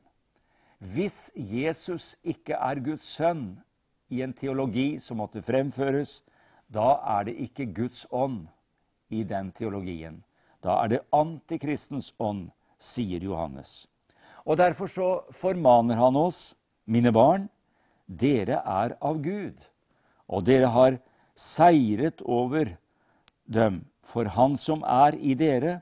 Hvis 0.79 1.31
Jesus 1.35 2.15
ikke 2.23 2.55
er 2.55 2.79
Guds 2.83 3.07
sønn 3.17 3.59
i 4.09 4.21
en 4.23 4.33
teologi 4.33 4.99
som 5.01 5.19
måtte 5.19 5.41
fremføres, 5.43 6.21
da 6.69 6.99
er 7.17 7.25
det 7.27 7.35
ikke 7.49 7.71
Guds 7.81 8.05
ånd 8.11 8.45
i 9.09 9.23
den 9.23 9.51
teologien. 9.51 10.21
Da 10.63 10.77
er 10.83 10.93
det 10.93 11.05
antikristens 11.15 12.13
ånd, 12.19 12.49
sier 12.79 13.23
Johannes. 13.23 13.87
Og 14.45 14.57
Derfor 14.57 14.87
så 14.87 15.09
formaner 15.35 15.99
han 15.99 16.15
oss, 16.15 16.55
mine 16.85 17.11
barn, 17.11 17.49
dere 18.07 18.61
er 18.65 18.95
av 19.01 19.19
Gud, 19.21 19.57
og 20.29 20.45
dere 20.47 20.71
har 20.73 20.97
seiret 21.37 22.21
over 22.25 22.71
dem, 23.45 23.83
for 24.09 24.29
han 24.33 24.57
som 24.57 24.83
er 24.83 25.17
i 25.17 25.35
dere, 25.37 25.79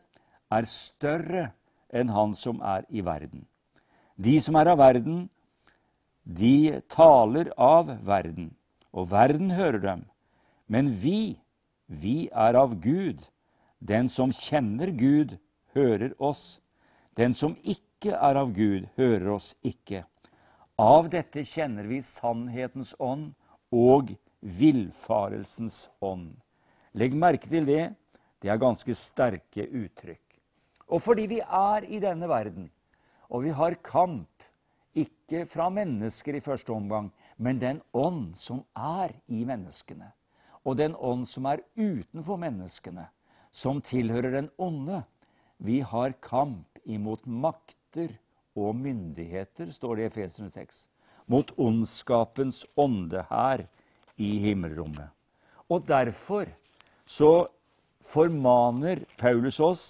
er 0.51 0.67
større 0.67 1.49
enn 1.93 2.11
han 2.11 2.35
som 2.35 2.59
er 2.61 2.85
i 2.89 3.03
verden. 3.05 3.45
De 4.17 4.37
som 4.43 4.55
er 4.59 4.71
av 4.73 4.79
verden, 4.81 5.27
de 6.27 6.81
taler 6.91 7.53
av 7.55 7.91
verden, 8.03 8.51
og 8.91 9.11
verden 9.11 9.53
hører 9.55 9.79
dem. 9.83 10.05
Men 10.67 10.91
vi, 11.01 11.39
vi 11.87 12.27
er 12.33 12.57
av 12.59 12.75
Gud. 12.83 13.21
Den 13.79 14.09
som 14.09 14.33
kjenner 14.35 14.91
Gud, 14.91 15.37
hører 15.77 16.15
oss. 16.19 16.59
Den 17.15 17.33
som 17.37 17.55
ikke 17.63 18.11
er 18.17 18.39
av 18.41 18.51
Gud, 18.55 18.89
hører 18.97 19.37
oss 19.37 19.53
ikke. 19.63 20.03
Av 20.77 21.07
dette 21.09 21.45
kjenner 21.47 21.87
vi 21.89 22.01
sannhetens 22.05 22.93
ånd 22.99 23.31
og 23.73 24.11
villfarelsens 24.41 25.87
ånd. 26.01 26.35
Legg 26.97 27.15
merke 27.17 27.49
til 27.49 27.65
det. 27.65 27.93
Det 28.41 28.49
er 28.51 28.61
ganske 28.61 28.93
sterke 28.95 29.65
uttrykk. 29.65 30.23
Og 30.87 31.01
fordi 31.03 31.25
vi 31.27 31.39
er 31.41 31.87
i 31.87 31.99
denne 31.99 32.29
verden, 32.29 32.69
og 33.29 33.43
vi 33.43 33.51
har 33.55 33.75
kamp, 33.83 34.29
ikke 34.97 35.43
fra 35.45 35.67
mennesker 35.69 36.37
i 36.37 36.41
første 36.41 36.71
omgang, 36.73 37.11
men 37.37 37.59
den 37.61 37.81
ånd 37.93 38.37
som 38.39 38.63
er 38.73 39.13
i 39.27 39.43
menneskene, 39.45 40.09
og 40.65 40.79
den 40.79 40.95
ånd 40.95 41.27
som 41.29 41.45
er 41.45 41.61
utenfor 41.77 42.39
menneskene, 42.41 43.05
som 43.51 43.81
tilhører 43.81 44.33
den 44.33 44.49
onde. 44.57 45.03
Vi 45.57 45.79
har 45.81 46.15
kamp 46.21 46.79
imot 46.85 47.25
makter 47.25 48.15
og 48.57 48.75
myndigheter, 48.77 49.71
står 49.71 49.95
det 49.95 50.03
i 50.03 50.09
Efesene 50.11 50.49
6. 50.53 50.87
Mot 51.27 51.51
ondskapens 51.59 52.63
ånde 52.79 53.25
her 53.29 53.65
i 54.17 54.37
himmelrommet. 54.45 55.09
Og 55.69 55.85
derfor 55.87 56.47
så 57.05 57.47
formaner 58.07 59.03
Paulus 59.19 59.59
oss 59.59 59.83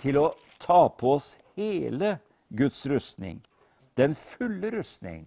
til 0.00 0.18
å 0.20 0.26
ta 0.62 0.86
på 0.88 1.16
oss 1.16 1.36
hele 1.56 2.16
Guds 2.56 2.84
rustning, 2.86 3.40
den 3.96 4.14
fulle 4.14 4.70
rustning. 4.74 5.26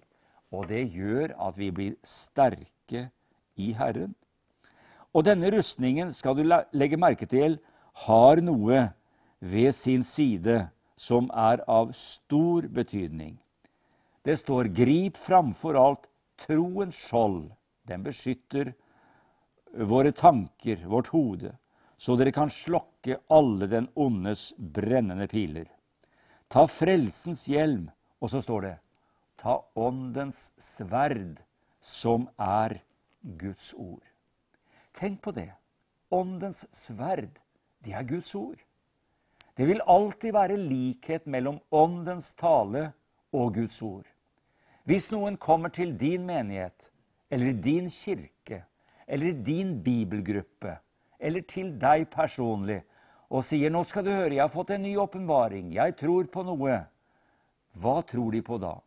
Og 0.49 0.69
det 0.71 0.87
gjør 0.95 1.35
at 1.37 1.57
vi 1.59 1.69
blir 1.69 1.97
sterke 2.05 3.09
i 3.53 3.71
Herren. 3.77 4.15
Og 5.13 5.25
denne 5.25 5.49
rustningen, 5.53 6.13
skal 6.13 6.37
du 6.37 6.43
legge 6.45 6.97
merke 6.97 7.27
til, 7.29 7.59
har 8.05 8.41
noe 8.41 8.87
ved 9.39 9.71
sin 9.77 10.03
side 10.05 10.63
som 10.99 11.29
er 11.33 11.61
av 11.69 11.93
stor 11.97 12.67
betydning. 12.67 13.37
Det 14.25 14.37
står 14.39 14.69
'grip 14.73 15.17
framfor 15.17 15.77
alt 15.77 16.09
troens 16.37 16.95
skjold'. 16.95 17.51
Den 17.87 18.03
beskytter 18.03 18.73
våre 19.73 20.11
tanker, 20.11 20.77
vårt 20.85 21.07
hode, 21.07 21.55
så 21.99 22.15
dere 22.15 22.31
kan 22.31 22.51
slokke 22.51 23.19
alle 23.27 23.67
den 23.67 23.89
ondes 23.99 24.53
brennende 24.57 25.27
piler. 25.27 25.67
Ta 26.47 26.63
frelsens 26.67 27.43
hjelm, 27.51 27.89
og 28.23 28.31
så 28.31 28.41
står 28.41 28.61
det 28.61 28.77
'ta 29.37 29.59
åndens 29.75 30.51
sverd', 30.57 31.43
som 31.79 32.29
er 32.37 32.81
Guds 33.37 33.73
ord. 33.73 34.03
Tenk 34.93 35.21
på 35.21 35.31
det. 35.31 35.51
Åndens 36.11 36.65
sverd, 36.71 37.39
det 37.83 37.93
er 37.93 38.03
Guds 38.03 38.35
ord. 38.35 38.57
Det 39.55 39.67
vil 39.67 39.81
alltid 39.87 40.33
være 40.33 40.57
likhet 40.57 41.27
mellom 41.27 41.59
Åndens 41.71 42.33
tale 42.33 42.93
og 43.31 43.53
Guds 43.53 43.81
ord. 43.81 44.05
Hvis 44.83 45.11
noen 45.11 45.37
kommer 45.37 45.69
til 45.69 45.97
din 45.99 46.25
menighet, 46.25 46.91
eller 47.29 47.53
din 47.53 47.89
kirke, 47.89 48.63
eller 49.07 49.43
din 49.43 49.83
bibelgruppe, 49.83 50.77
eller 51.19 51.41
til 51.41 51.73
deg 51.79 52.07
personlig, 52.09 52.81
og 53.29 53.43
sier 53.43 53.69
'Nå 53.69 53.83
skal 53.85 54.03
du 54.03 54.11
høre, 54.11 54.33
jeg 54.33 54.41
har 54.41 54.49
fått 54.49 54.71
en 54.71 54.81
ny 54.81 54.95
åpenbaring. 54.97 55.73
Jeg 55.73 55.95
tror 55.97 56.23
på 56.23 56.43
noe', 56.43 56.85
hva 57.77 58.01
tror 58.01 58.31
de 58.31 58.41
på 58.41 58.57
da? 58.57 58.79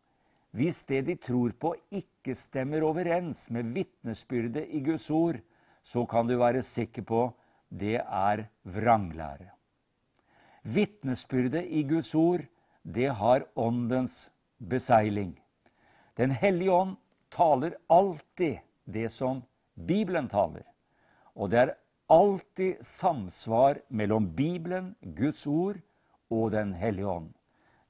Hvis 0.52 0.84
det 0.84 1.06
de 1.06 1.14
tror 1.16 1.52
på, 1.52 1.74
ikke 1.90 2.34
stemmer 2.34 2.82
overens 2.82 3.50
med 3.50 3.70
vitnesbyrdet 3.72 4.66
i 4.68 4.80
Guds 4.80 5.10
ord, 5.10 5.38
så 5.82 6.06
kan 6.06 6.26
du 6.26 6.36
være 6.38 6.62
sikker 6.62 7.02
på 7.02 7.32
det 7.72 8.00
er 8.04 8.44
vranglære. 8.64 9.48
Vitnesbyrdet 10.62 11.64
i 11.64 11.82
Guds 11.82 12.14
ord, 12.14 12.44
det 12.84 13.08
har 13.14 13.46
Åndens 13.56 14.30
beseiling. 14.58 15.38
Den 16.16 16.30
hellige 16.30 16.72
ånd 16.72 16.96
taler 17.30 17.78
alltid 17.88 18.60
det 18.84 19.08
som 19.10 19.42
Bibelen 19.74 20.28
taler. 20.28 20.66
Og 21.34 21.50
det 21.50 21.58
er 21.58 21.74
alltid 22.12 22.84
samsvar 22.84 23.80
mellom 23.88 24.26
Bibelen, 24.36 24.94
Guds 25.00 25.46
ord 25.46 25.78
og 26.30 26.50
Den 26.52 26.74
hellige 26.76 27.08
ånd. 27.08 27.30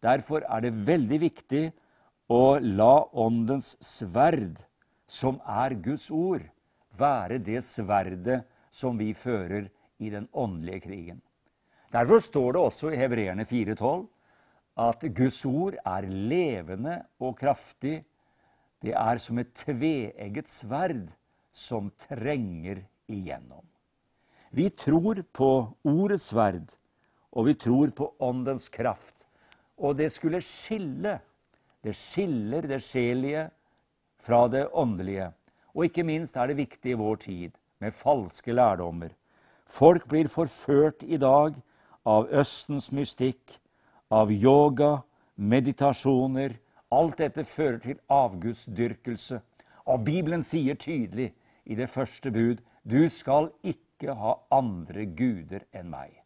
Derfor 0.02 0.44
er 0.46 0.62
det 0.62 0.76
veldig 0.86 1.18
viktig 1.22 1.62
å 2.30 2.58
la 2.62 3.02
Åndens 3.18 3.74
sverd, 3.82 4.60
som 5.06 5.40
er 5.42 5.74
Guds 5.82 6.08
ord, 6.10 6.44
være 6.98 7.40
det 7.42 7.62
sverdet 7.66 8.42
som 8.70 8.98
vi 8.98 9.10
fører 9.14 9.66
i 9.98 10.10
den 10.10 10.28
åndelige 10.32 10.84
krigen. 10.86 11.20
Derfor 11.92 12.22
står 12.22 12.54
det 12.54 12.62
også 12.62 12.92
i 12.92 13.00
Hebreerne 13.00 13.44
4,12 13.44 14.06
at 14.86 15.04
Guds 15.18 15.42
ord 15.46 15.76
er 15.84 16.08
levende 16.08 17.00
og 17.20 17.36
kraftig. 17.42 17.98
Det 18.82 18.94
er 18.96 19.18
som 19.20 19.42
et 19.42 19.52
tveegget 19.64 20.48
sverd 20.48 21.10
som 21.52 21.90
trenger 22.00 22.80
igjennom. 23.10 23.66
Vi 24.54 24.70
tror 24.70 25.22
på 25.32 25.50
ordets 25.88 26.26
sverd, 26.28 26.66
og 27.32 27.46
vi 27.46 27.54
tror 27.56 27.92
på 27.96 28.10
åndens 28.20 28.68
kraft. 28.68 29.24
Og 29.80 29.96
det 29.96 30.10
skulle 30.12 30.42
skille. 30.44 31.14
Det 31.80 31.94
skiller 31.96 32.68
det 32.68 32.82
sjelige 32.84 33.46
fra 34.20 34.44
det 34.52 34.66
åndelige. 34.72 35.30
Og 35.72 35.88
ikke 35.88 36.04
minst 36.04 36.36
er 36.36 36.50
det 36.50 36.58
viktig 36.60 36.92
i 36.92 36.98
vår 37.00 37.16
tid 37.24 37.56
med 37.80 37.96
falske 37.96 38.52
lærdommer. 38.52 39.14
Folk 39.66 40.04
blir 40.08 40.28
forført 40.28 41.00
i 41.02 41.16
dag 41.16 41.56
av 42.04 42.28
Østens 42.28 42.90
mystikk, 42.92 43.56
av 44.12 44.30
yoga, 44.30 44.98
meditasjoner. 45.36 46.58
Alt 46.92 47.24
dette 47.24 47.46
fører 47.48 47.80
til 47.80 48.04
avgudsdyrkelse. 48.12 49.40
Og 49.88 50.04
Bibelen 50.04 50.44
sier 50.44 50.76
tydelig 50.76 51.32
i 51.64 51.74
det 51.74 51.88
første 51.88 52.30
bud 52.30 52.60
du 52.84 53.08
skal 53.08 53.48
ikke 53.62 53.91
ha 54.10 54.34
andre 54.50 55.06
guder 55.06 55.62
enn 55.72 55.90
meg. 55.92 56.16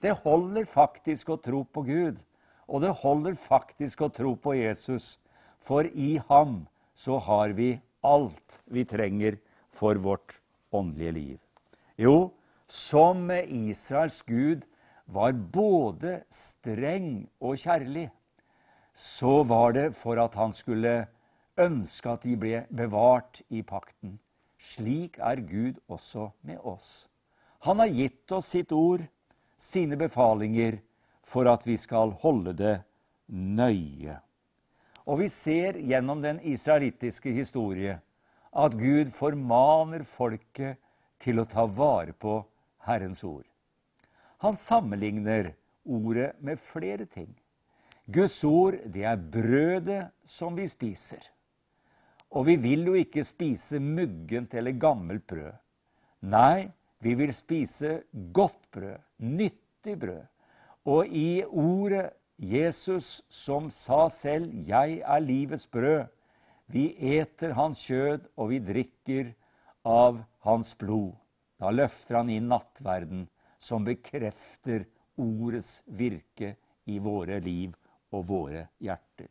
Det 0.00 0.14
holder 0.22 0.68
faktisk 0.68 1.32
å 1.32 1.40
tro 1.40 1.64
på 1.64 1.82
Gud, 1.86 2.20
og 2.68 2.84
det 2.84 2.92
holder 3.00 3.34
faktisk 3.40 4.04
å 4.04 4.12
tro 4.12 4.34
på 4.36 4.54
Jesus. 4.58 5.18
For 5.58 5.88
i 5.88 6.18
ham 6.28 6.66
så 6.94 7.18
har 7.18 7.56
vi 7.56 7.74
alt 8.04 8.60
vi 8.70 8.84
trenger 8.84 9.38
for 9.74 9.96
vårt 9.96 10.38
åndelige 10.74 11.16
liv. 11.16 11.38
Jo, 11.96 12.30
som 12.68 13.30
Israels 13.30 14.22
Gud 14.22 14.64
var 15.06 15.32
både 15.32 16.22
streng 16.32 17.26
og 17.40 17.58
kjærlig, 17.60 18.10
så 18.94 19.42
var 19.42 19.74
det 19.74 19.88
for 19.96 20.20
at 20.22 20.36
han 20.38 20.52
skulle 20.52 21.06
ønske 21.60 22.10
at 22.12 22.22
de 22.22 22.36
ble 22.38 22.62
bevart 22.70 23.42
i 23.50 23.62
pakten. 23.62 24.18
Slik 24.58 25.18
er 25.18 25.42
Gud 25.44 25.80
også 25.88 26.30
med 26.42 26.58
oss. 26.62 27.08
Han 27.64 27.80
har 27.80 27.86
gitt 27.86 28.32
oss 28.32 28.50
sitt 28.52 28.72
ord, 28.72 29.04
sine 29.56 29.96
befalinger, 29.96 30.78
for 31.24 31.48
at 31.48 31.62
vi 31.64 31.78
skal 31.80 32.12
holde 32.20 32.52
det 32.58 32.74
nøye. 33.32 34.18
Og 35.08 35.22
vi 35.22 35.28
ser 35.32 35.78
gjennom 35.80 36.20
den 36.20 36.42
israelittiske 36.44 37.32
historie 37.32 37.96
at 38.52 38.76
Gud 38.76 39.08
formaner 39.12 40.04
folket 40.04 40.76
til 41.20 41.40
å 41.40 41.48
ta 41.48 41.64
vare 41.64 42.12
på 42.12 42.36
Herrens 42.84 43.24
ord. 43.24 43.46
Han 44.44 44.60
sammenligner 44.60 45.54
ordet 45.84 46.34
med 46.44 46.60
flere 46.60 47.08
ting. 47.08 47.32
Guds 48.04 48.36
ord, 48.44 48.76
det 48.84 49.08
er 49.08 49.16
brødet 49.16 50.02
som 50.28 50.52
vi 50.56 50.68
spiser. 50.68 51.24
Og 52.36 52.44
vi 52.50 52.58
vil 52.60 52.84
jo 52.90 53.00
ikke 53.00 53.24
spise 53.24 53.80
muggent 53.80 54.52
eller 54.52 54.76
gammelt 54.76 55.24
brød. 55.30 55.54
Nei, 56.28 56.68
vi 57.04 57.14
vil 57.18 57.32
spise 57.36 57.98
godt 58.32 58.70
brød, 58.72 58.96
nyttig 59.20 59.98
brød. 60.00 60.24
Og 60.88 61.08
i 61.08 61.44
ordet 61.44 62.10
Jesus 62.38 63.22
som 63.28 63.70
sa 63.70 64.08
selv 64.08 64.52
'Jeg 64.52 65.02
er 65.04 65.20
livets 65.20 65.66
brød', 65.66 66.08
vi 66.66 66.96
eter 66.98 67.52
hans 67.52 67.86
kjød, 67.86 68.20
og 68.36 68.48
vi 68.48 68.58
drikker 68.58 69.34
av 69.84 70.24
hans 70.40 70.74
blod. 70.74 71.12
Da 71.60 71.70
løfter 71.70 72.16
han 72.16 72.30
inn 72.30 72.48
nattverden 72.48 73.28
som 73.58 73.84
bekrefter 73.84 74.84
ordets 75.16 75.82
virke 75.86 76.56
i 76.86 76.98
våre 76.98 77.40
liv 77.40 77.74
og 78.12 78.26
våre 78.26 78.68
hjerter. 78.80 79.28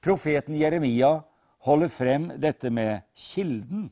Profeten 0.00 0.54
Jeremia 0.54 1.22
holder 1.66 1.88
frem 1.88 2.28
dette 2.40 2.70
med 2.70 3.02
kilden 3.16 3.88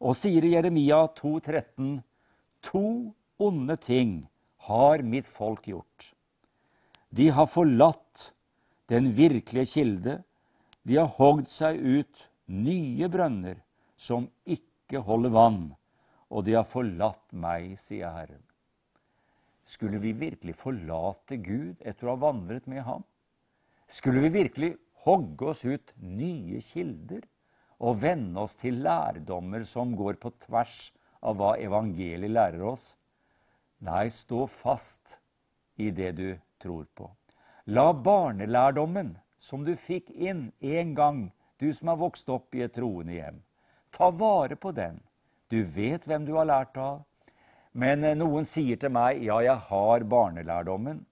og 0.00 0.16
sier 0.16 0.44
i 0.44 0.54
Jeremia 0.54 1.06
2,13.: 1.16 2.02
To 2.64 3.12
onde 3.38 3.76
ting 3.76 4.12
har 4.68 5.02
mitt 5.02 5.26
folk 5.28 5.66
gjort. 5.68 6.14
De 7.14 7.28
har 7.30 7.46
forlatt 7.46 8.30
den 8.90 9.10
virkelige 9.16 9.70
kilde. 9.74 10.14
De 10.82 10.96
har 10.96 11.12
hogd 11.18 11.48
seg 11.48 11.78
ut 11.78 12.24
nye 12.46 13.08
brønner 13.08 13.60
som 13.96 14.26
ikke 14.44 15.00
holder 15.04 15.32
vann, 15.32 15.62
og 16.28 16.44
de 16.48 16.56
har 16.56 16.66
forlatt 16.68 17.24
meg, 17.32 17.76
sier 17.80 18.12
Herren. 18.12 18.42
Skulle 19.64 20.00
vi 20.02 20.12
virkelig 20.12 20.56
forlate 20.60 21.38
Gud 21.40 21.80
etter 21.80 22.08
å 22.08 22.16
ha 22.16 22.22
vandret 22.26 22.66
med 22.68 22.84
ham? 22.84 23.04
Skulle 23.88 24.26
vi 24.26 24.32
virkelig 24.40 24.74
hogge 25.04 25.52
oss 25.52 25.64
ut 25.64 25.92
nye 26.00 26.60
kilder 26.64 27.24
og 27.84 28.00
vende 28.02 28.44
oss 28.44 28.56
til 28.60 28.82
lærdommer 28.84 29.64
som 29.68 29.94
går 29.96 30.18
på 30.20 30.32
tvers 30.44 30.90
av 31.24 31.40
hva 31.40 31.54
evangeliet 31.60 32.30
lærer 32.30 32.62
oss. 32.68 32.94
Nei, 33.84 34.08
stå 34.12 34.46
fast 34.48 35.18
i 35.76 35.90
det 35.90 36.12
du 36.20 36.28
tror 36.62 36.86
på. 36.94 37.08
La 37.66 37.92
barnelærdommen 37.92 39.14
som 39.38 39.64
du 39.64 39.74
fikk 39.76 40.10
inn 40.10 40.50
en 40.60 40.94
gang, 40.94 41.24
du 41.58 41.72
som 41.72 41.90
har 41.92 42.00
vokst 42.00 42.28
opp 42.32 42.54
i 42.56 42.64
et 42.66 42.74
troende 42.76 43.16
hjem, 43.16 43.40
ta 43.92 44.10
vare 44.10 44.56
på 44.56 44.72
den. 44.76 45.00
Du 45.48 45.62
vet 45.64 46.06
hvem 46.08 46.24
du 46.26 46.34
har 46.36 46.48
lært 46.48 46.78
av. 46.80 47.02
Men 47.74 48.04
eh, 48.04 48.16
noen 48.18 48.46
sier 48.48 48.78
til 48.80 48.92
meg 48.94 49.22
ja, 49.26 49.40
jeg 49.42 49.56
har 49.68 50.06
barnelærdommen, 50.08 51.02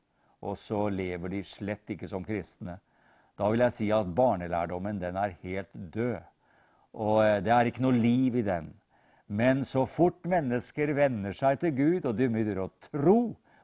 og 0.42 0.56
så 0.58 0.86
lever 0.90 1.36
de 1.36 1.42
slett 1.46 1.90
ikke 1.94 2.08
som 2.10 2.24
kristne. 2.26 2.78
Da 3.38 3.48
vil 3.50 3.64
jeg 3.64 3.74
si 3.76 3.88
at 3.94 4.10
barnelærdommen 4.14 5.00
den 5.00 5.18
er 5.18 5.36
helt 5.42 5.72
død. 5.72 6.20
Og 6.92 7.18
eh, 7.24 7.40
det 7.44 7.52
er 7.54 7.70
ikke 7.70 7.84
noe 7.84 7.98
liv 7.98 8.38
i 8.38 8.46
den. 8.46 8.70
Men 9.32 9.64
så 9.64 9.86
fort 9.88 10.26
mennesker 10.28 10.92
venner 10.96 11.32
seg 11.32 11.62
til 11.62 11.72
Gud, 11.78 12.04
og 12.04 12.18
du 12.18 12.26
begynner 12.26 12.60
å 12.66 12.70
tro 12.90 13.18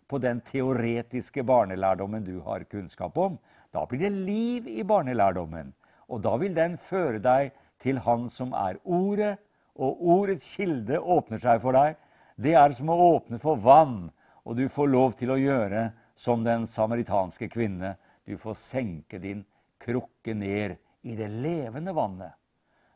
på 0.09 0.21
den 0.23 0.41
teoretiske 0.41 1.45
barnelærdommen 1.45 2.25
du 2.25 2.39
har 2.47 2.65
kunnskap 2.73 3.19
om, 3.21 3.37
da 3.75 3.85
blir 3.85 4.07
det 4.07 4.15
liv 4.17 4.69
i 4.73 4.87
barnelærdommen. 4.89 5.75
Og 6.09 6.23
da 6.25 6.39
vil 6.41 6.55
den 6.57 6.79
føre 6.81 7.21
deg 7.21 7.53
til 7.83 8.01
Han 8.07 8.31
som 8.33 8.55
er 8.57 8.81
Ordet, 8.85 9.37
og 9.77 10.01
ordets 10.01 10.49
kilde 10.57 10.99
åpner 10.99 11.39
seg 11.43 11.61
for 11.63 11.77
deg 11.77 11.99
det 12.39 12.55
er 12.55 12.71
som 12.75 12.91
å 12.93 12.97
åpne 13.17 13.41
for 13.43 13.59
vann, 13.59 14.13
og 14.47 14.57
du 14.57 14.69
får 14.71 14.91
lov 14.93 15.17
til 15.19 15.33
å 15.35 15.41
gjøre 15.41 15.89
som 16.15 16.45
den 16.47 16.69
samaritanske 16.71 17.49
kvinne. 17.51 17.97
Du 18.23 18.37
får 18.39 18.55
senke 18.61 19.19
din 19.19 19.43
krukke 19.83 20.37
ned 20.39 20.77
i 21.03 21.17
det 21.19 21.29
levende 21.35 21.95
vannet. 21.97 22.37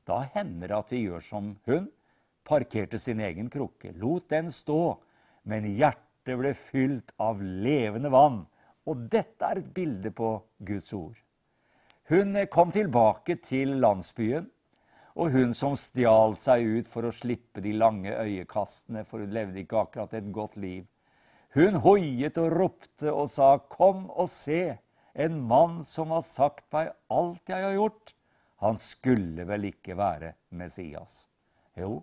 Da 0.07 0.21
hender 0.35 0.71
det 0.71 0.79
at 0.79 0.95
vi 0.95 1.03
gjør 1.09 1.27
som 1.27 1.51
hun. 1.67 1.89
Parkerte 2.45 2.99
sin 2.99 3.21
egen 3.21 3.51
krukke, 3.51 3.93
lot 3.99 4.29
den 4.33 4.51
stå, 4.51 4.97
men 5.49 5.69
hjertet 5.69 6.39
ble 6.39 6.55
fylt 6.59 7.13
av 7.23 7.43
levende 7.43 8.11
vann. 8.13 8.43
Og 8.87 9.07
dette 9.11 9.47
er 9.47 9.61
et 9.61 9.75
bilde 9.75 10.11
på 10.11 10.35
Guds 10.59 10.91
ord. 10.97 11.19
Hun 12.11 12.35
kom 12.51 12.73
tilbake 12.75 13.37
til 13.39 13.79
landsbyen 13.83 14.51
og 15.15 15.33
hun 15.35 15.53
som 15.57 15.75
stjal 15.77 16.37
seg 16.41 16.65
ut 16.79 16.89
for 16.89 17.05
å 17.05 17.13
slippe 17.15 17.61
de 17.65 17.75
lange 17.77 18.13
øyekastene, 18.13 19.05
for 19.05 19.21
hun 19.21 19.35
levde 19.35 19.61
ikke 19.63 19.83
akkurat 19.83 20.15
et 20.17 20.31
godt 20.33 20.57
liv. 20.61 20.87
Hun 21.53 21.77
hoiet 21.85 22.39
og 22.41 22.55
ropte 22.55 23.13
og 23.13 23.29
sa, 23.29 23.59
Kom 23.69 24.07
og 24.09 24.31
se, 24.33 24.79
en 25.13 25.37
mann 25.45 25.83
som 25.85 26.15
har 26.15 26.25
sagt 26.25 26.65
meg 26.73 26.95
alt 27.13 27.53
jeg 27.53 27.67
har 27.67 27.77
gjort. 27.77 28.15
Han 28.65 28.79
skulle 28.81 29.45
vel 29.45 29.69
ikke 29.69 29.99
være 29.99 30.33
Messias? 30.57 31.27
Jo, 31.77 32.01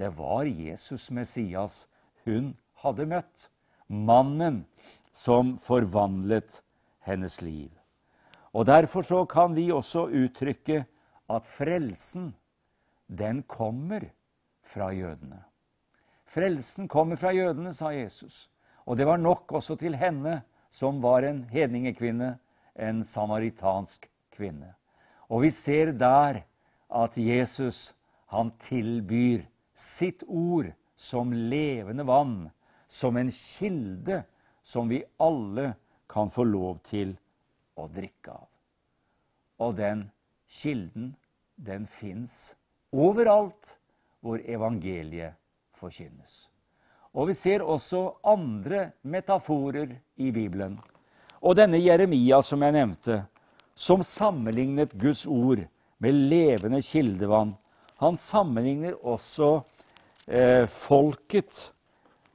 det 0.00 0.08
var 0.16 0.48
Jesus 0.48 1.10
Messias 1.12 1.84
hun 2.24 2.54
hadde 2.80 3.04
møtt. 3.10 3.50
Mannen 3.86 4.62
som 5.12 5.56
forvandlet 5.60 6.62
hennes 7.04 7.40
liv. 7.44 7.68
Og 8.56 8.64
Derfor 8.66 9.04
så 9.04 9.24
kan 9.28 9.52
vi 9.54 9.66
også 9.74 10.06
uttrykke 10.08 10.84
at 11.30 11.46
frelsen 11.46 12.30
den 13.10 13.42
kommer 13.42 14.08
fra 14.64 14.88
jødene. 14.94 15.42
Frelsen 16.24 16.88
kommer 16.88 17.20
fra 17.20 17.34
jødene, 17.34 17.74
sa 17.74 17.92
Jesus. 17.92 18.48
Og 18.86 18.96
det 18.96 19.06
var 19.06 19.20
nok 19.20 19.52
også 19.52 19.76
til 19.76 19.98
henne, 20.00 20.40
som 20.70 21.02
var 21.02 21.26
en 21.26 21.44
hedningekvinne, 21.50 22.38
en 22.78 23.04
samaritansk 23.04 24.08
kvinne. 24.32 24.72
Og 25.28 25.44
vi 25.44 25.50
ser 25.50 25.92
der 25.92 26.40
at 26.88 27.18
Jesus, 27.18 27.90
han 28.30 28.54
tilbyr 28.62 29.42
sitt 29.80 30.22
ord 30.28 30.70
som 30.96 31.32
levende 31.32 32.04
vann, 32.04 32.50
som 32.88 33.16
en 33.16 33.30
kilde 33.32 34.22
som 34.62 34.88
vi 34.88 35.02
alle 35.16 35.72
kan 36.10 36.30
få 36.30 36.44
lov 36.44 36.80
til 36.84 37.14
å 37.80 37.86
drikke 37.88 38.34
av. 38.34 38.48
Og 39.60 39.76
den 39.78 40.04
kilden, 40.50 41.14
den 41.56 41.86
fins 41.88 42.54
overalt 42.92 43.76
hvor 44.20 44.40
evangeliet 44.44 45.38
forkynnes. 45.76 46.48
Og 47.16 47.30
vi 47.30 47.34
ser 47.34 47.64
også 47.64 48.02
andre 48.28 48.90
metaforer 49.02 49.96
i 50.20 50.30
Bibelen. 50.30 50.76
Og 51.40 51.56
denne 51.56 51.80
Jeremia 51.80 52.42
som 52.44 52.62
jeg 52.62 52.76
nevnte, 52.76 53.22
som 53.74 54.04
sammenlignet 54.04 54.92
Guds 55.00 55.24
ord 55.26 55.64
med 55.98 56.20
levende 56.30 56.82
kildevann, 56.84 57.54
han 58.00 58.16
sammenligner 58.16 58.96
også 59.04 59.60
eh, 60.26 60.64
folket 60.70 61.66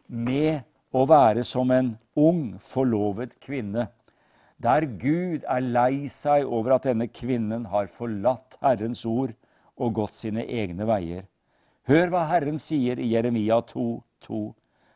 med 0.07 0.61
å 0.95 1.05
være 1.09 1.43
som 1.43 1.71
en 1.73 1.95
ung, 2.15 2.55
forlovet 2.61 3.33
kvinne, 3.43 3.87
der 4.61 4.85
Gud 4.85 5.43
er 5.51 5.65
lei 5.65 6.05
seg 6.11 6.45
over 6.47 6.77
at 6.77 6.85
denne 6.87 7.09
kvinnen 7.11 7.65
har 7.73 7.89
forlatt 7.91 8.55
Herrens 8.61 9.03
ord 9.09 9.33
og 9.75 9.97
gått 9.97 10.15
sine 10.15 10.45
egne 10.45 10.87
veier. 10.87 11.25
Hør 11.89 12.13
hva 12.13 12.23
Herren 12.29 12.57
sier 12.61 13.01
i 13.01 13.11
Jeremia 13.11 13.59
2, 13.67 13.89
2. 14.25 14.39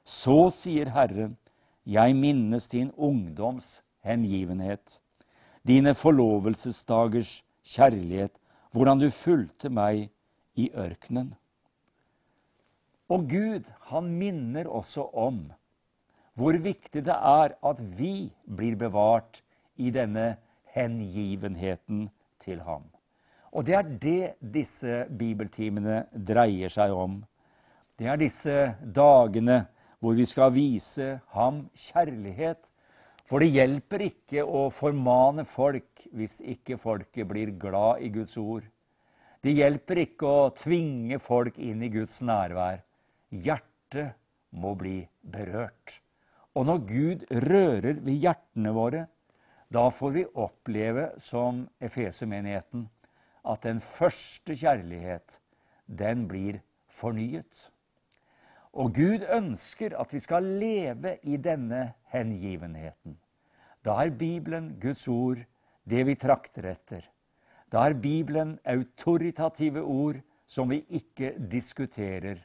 Så 0.05 0.37
sier 0.55 0.93
Herren, 0.95 1.35
jeg 1.83 2.15
minnes 2.15 2.69
din 2.71 2.93
ungdoms 2.95 3.81
hengivenhet, 4.05 4.99
dine 5.67 5.93
forlovelsesdagers 5.97 7.41
kjærlighet, 7.65 8.31
hvordan 8.71 9.01
du 9.01 9.09
fulgte 9.13 9.69
meg 9.73 10.07
i 10.59 10.67
ørkenen. 10.75 11.31
Og 13.09 13.25
Gud, 13.29 13.71
han 13.89 14.11
minner 14.19 14.69
også 14.69 15.07
om 15.17 15.47
hvor 16.39 16.55
viktig 16.63 17.01
det 17.03 17.15
er 17.15 17.55
at 17.67 17.81
vi 17.97 18.29
blir 18.45 18.77
bevart 18.79 19.41
i 19.75 19.89
denne 19.91 20.37
hengivenheten 20.75 22.05
til 22.39 22.61
ham. 22.63 22.85
Og 23.51 23.65
det 23.65 23.75
er 23.75 23.89
det 24.03 24.53
disse 24.53 25.03
bibeltimene 25.19 26.03
dreier 26.13 26.71
seg 26.71 26.93
om. 26.93 27.19
Det 27.99 28.07
er 28.07 28.19
disse 28.21 28.57
dagene 28.95 29.63
hvor 29.99 30.15
vi 30.15 30.25
skal 30.29 30.53
vise 30.55 31.17
ham 31.33 31.65
kjærlighet. 31.75 32.61
For 33.27 33.43
det 33.43 33.51
hjelper 33.53 34.05
ikke 34.07 34.45
å 34.45 34.67
formane 34.73 35.43
folk 35.45 36.05
hvis 36.15 36.39
ikke 36.39 36.79
folket 36.81 37.27
blir 37.29 37.51
glad 37.61 38.05
i 38.05 38.13
Guds 38.13 38.37
ord. 38.41 38.63
Det 39.39 39.53
hjelper 39.55 40.01
ikke 40.03 40.27
å 40.27 40.49
tvinge 40.51 41.19
folk 41.23 41.59
inn 41.63 41.83
i 41.85 41.91
Guds 41.93 42.17
nærvær. 42.27 42.81
Hjertet 43.31 44.17
må 44.51 44.73
bli 44.75 45.01
berørt. 45.21 46.01
Og 46.59 46.65
når 46.67 46.79
Gud 46.89 47.25
rører 47.45 48.01
ved 48.03 48.19
hjertene 48.19 48.73
våre, 48.75 49.05
da 49.71 49.85
får 49.93 50.15
vi 50.15 50.25
oppleve 50.43 51.11
som 51.21 51.61
Efesemenigheten 51.79 52.87
at 53.49 53.63
den 53.63 53.79
første 53.79 54.55
kjærlighet, 54.57 55.37
den 55.85 56.25
blir 56.27 56.59
fornyet. 56.91 57.69
Og 58.73 58.91
Gud 58.97 59.23
ønsker 59.23 59.95
at 59.97 60.11
vi 60.13 60.19
skal 60.21 60.45
leve 60.61 61.15
i 61.23 61.37
denne 61.41 61.93
hengivenheten. 62.11 63.15
Da 63.85 63.95
er 64.03 64.11
Bibelen, 64.11 64.73
Guds 64.81 65.07
ord, 65.07 65.39
det 65.89 66.03
vi 66.05 66.17
trakter 66.19 66.67
etter. 66.73 67.07
Da 67.69 67.85
er 67.89 67.93
Bibelen 67.93 68.57
autoritative 68.65 69.83
ord 69.83 70.21
som 70.49 70.69
vi 70.69 70.81
ikke 70.89 71.35
diskuterer, 71.51 72.41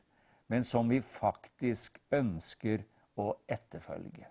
men 0.49 0.65
som 0.65 0.91
vi 0.91 1.01
faktisk 1.01 1.99
ønsker 2.13 2.85
å 3.17 3.33
etterfølge. 3.49 4.29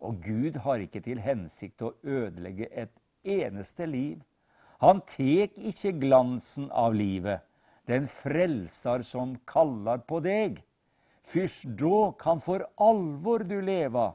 Og 0.00 0.22
Gud 0.22 0.60
har 0.62 0.78
ikke 0.84 1.02
til 1.02 1.18
hensikt 1.18 1.82
å 1.82 1.96
ødelegge 2.06 2.70
et 2.70 2.94
eneste 3.26 3.86
liv 3.90 4.22
han 4.78 5.00
tek 5.10 5.56
ikke 5.58 5.96
glansen 5.98 6.68
av 6.70 6.94
livet, 6.94 7.42
den 7.90 8.06
frelsar 8.06 9.02
som 9.02 9.34
kallar 9.48 10.04
på 10.06 10.20
deg. 10.22 10.60
Fyrst 11.26 11.66
da 11.80 12.12
kan 12.20 12.38
for 12.40 12.62
alvor 12.78 13.42
du 13.42 13.58
leva, 13.64 14.12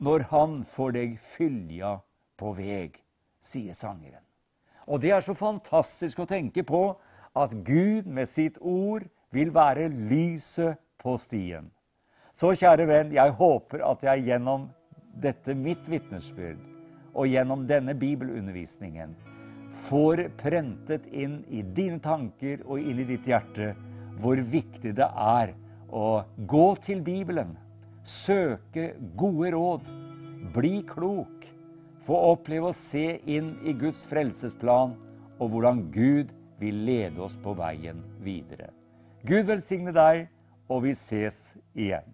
når 0.00 0.28
han 0.32 0.62
får 0.66 0.96
deg 0.96 1.18
fylja 1.20 1.98
på 2.40 2.54
veg, 2.56 2.96
sier 3.38 3.76
sangeren. 3.76 4.23
Og 4.86 5.00
det 5.00 5.14
er 5.16 5.24
så 5.24 5.34
fantastisk 5.36 6.20
å 6.20 6.28
tenke 6.28 6.64
på 6.66 6.84
at 7.34 7.54
Gud 7.66 8.06
med 8.06 8.28
sitt 8.30 8.58
ord 8.60 9.06
vil 9.34 9.50
være 9.54 9.88
lyset 9.88 10.78
på 11.02 11.16
stien. 11.18 11.70
Så 12.34 12.52
kjære 12.58 12.86
venn, 12.90 13.12
jeg 13.14 13.34
håper 13.38 13.82
at 13.86 14.04
jeg 14.04 14.26
gjennom 14.28 14.68
dette 15.22 15.54
mitt 15.54 15.86
vitnesbyrd 15.90 16.58
og 17.14 17.30
gjennom 17.30 17.62
denne 17.68 17.94
bibelundervisningen 17.94 19.14
får 19.86 20.28
prentet 20.38 21.06
inn 21.10 21.40
i 21.50 21.62
dine 21.74 22.00
tanker 22.02 22.62
og 22.66 22.82
inn 22.82 23.02
i 23.02 23.06
ditt 23.08 23.26
hjerte 23.30 23.72
hvor 24.22 24.38
viktig 24.38 24.94
det 24.98 25.06
er 25.06 25.54
å 25.94 26.22
gå 26.50 26.66
til 26.82 27.02
Bibelen, 27.06 27.54
søke 28.02 28.92
gode 29.18 29.50
råd, 29.54 29.88
bli 30.54 30.80
klok, 30.86 31.46
få 32.04 32.16
oppleve 32.32 32.70
å 32.70 32.76
se 32.76 33.18
inn 33.30 33.54
i 33.64 33.74
Guds 33.76 34.04
frelsesplan 34.10 34.94
og 35.40 35.50
hvordan 35.50 35.86
Gud 35.94 36.32
vil 36.60 36.84
lede 36.86 37.22
oss 37.24 37.36
på 37.40 37.54
veien 37.58 38.02
videre. 38.24 38.70
Gud 39.24 39.48
velsigne 39.48 39.92
deg, 39.94 40.28
og 40.68 40.84
vi 40.84 40.92
ses 40.96 41.56
igjen. 41.74 42.06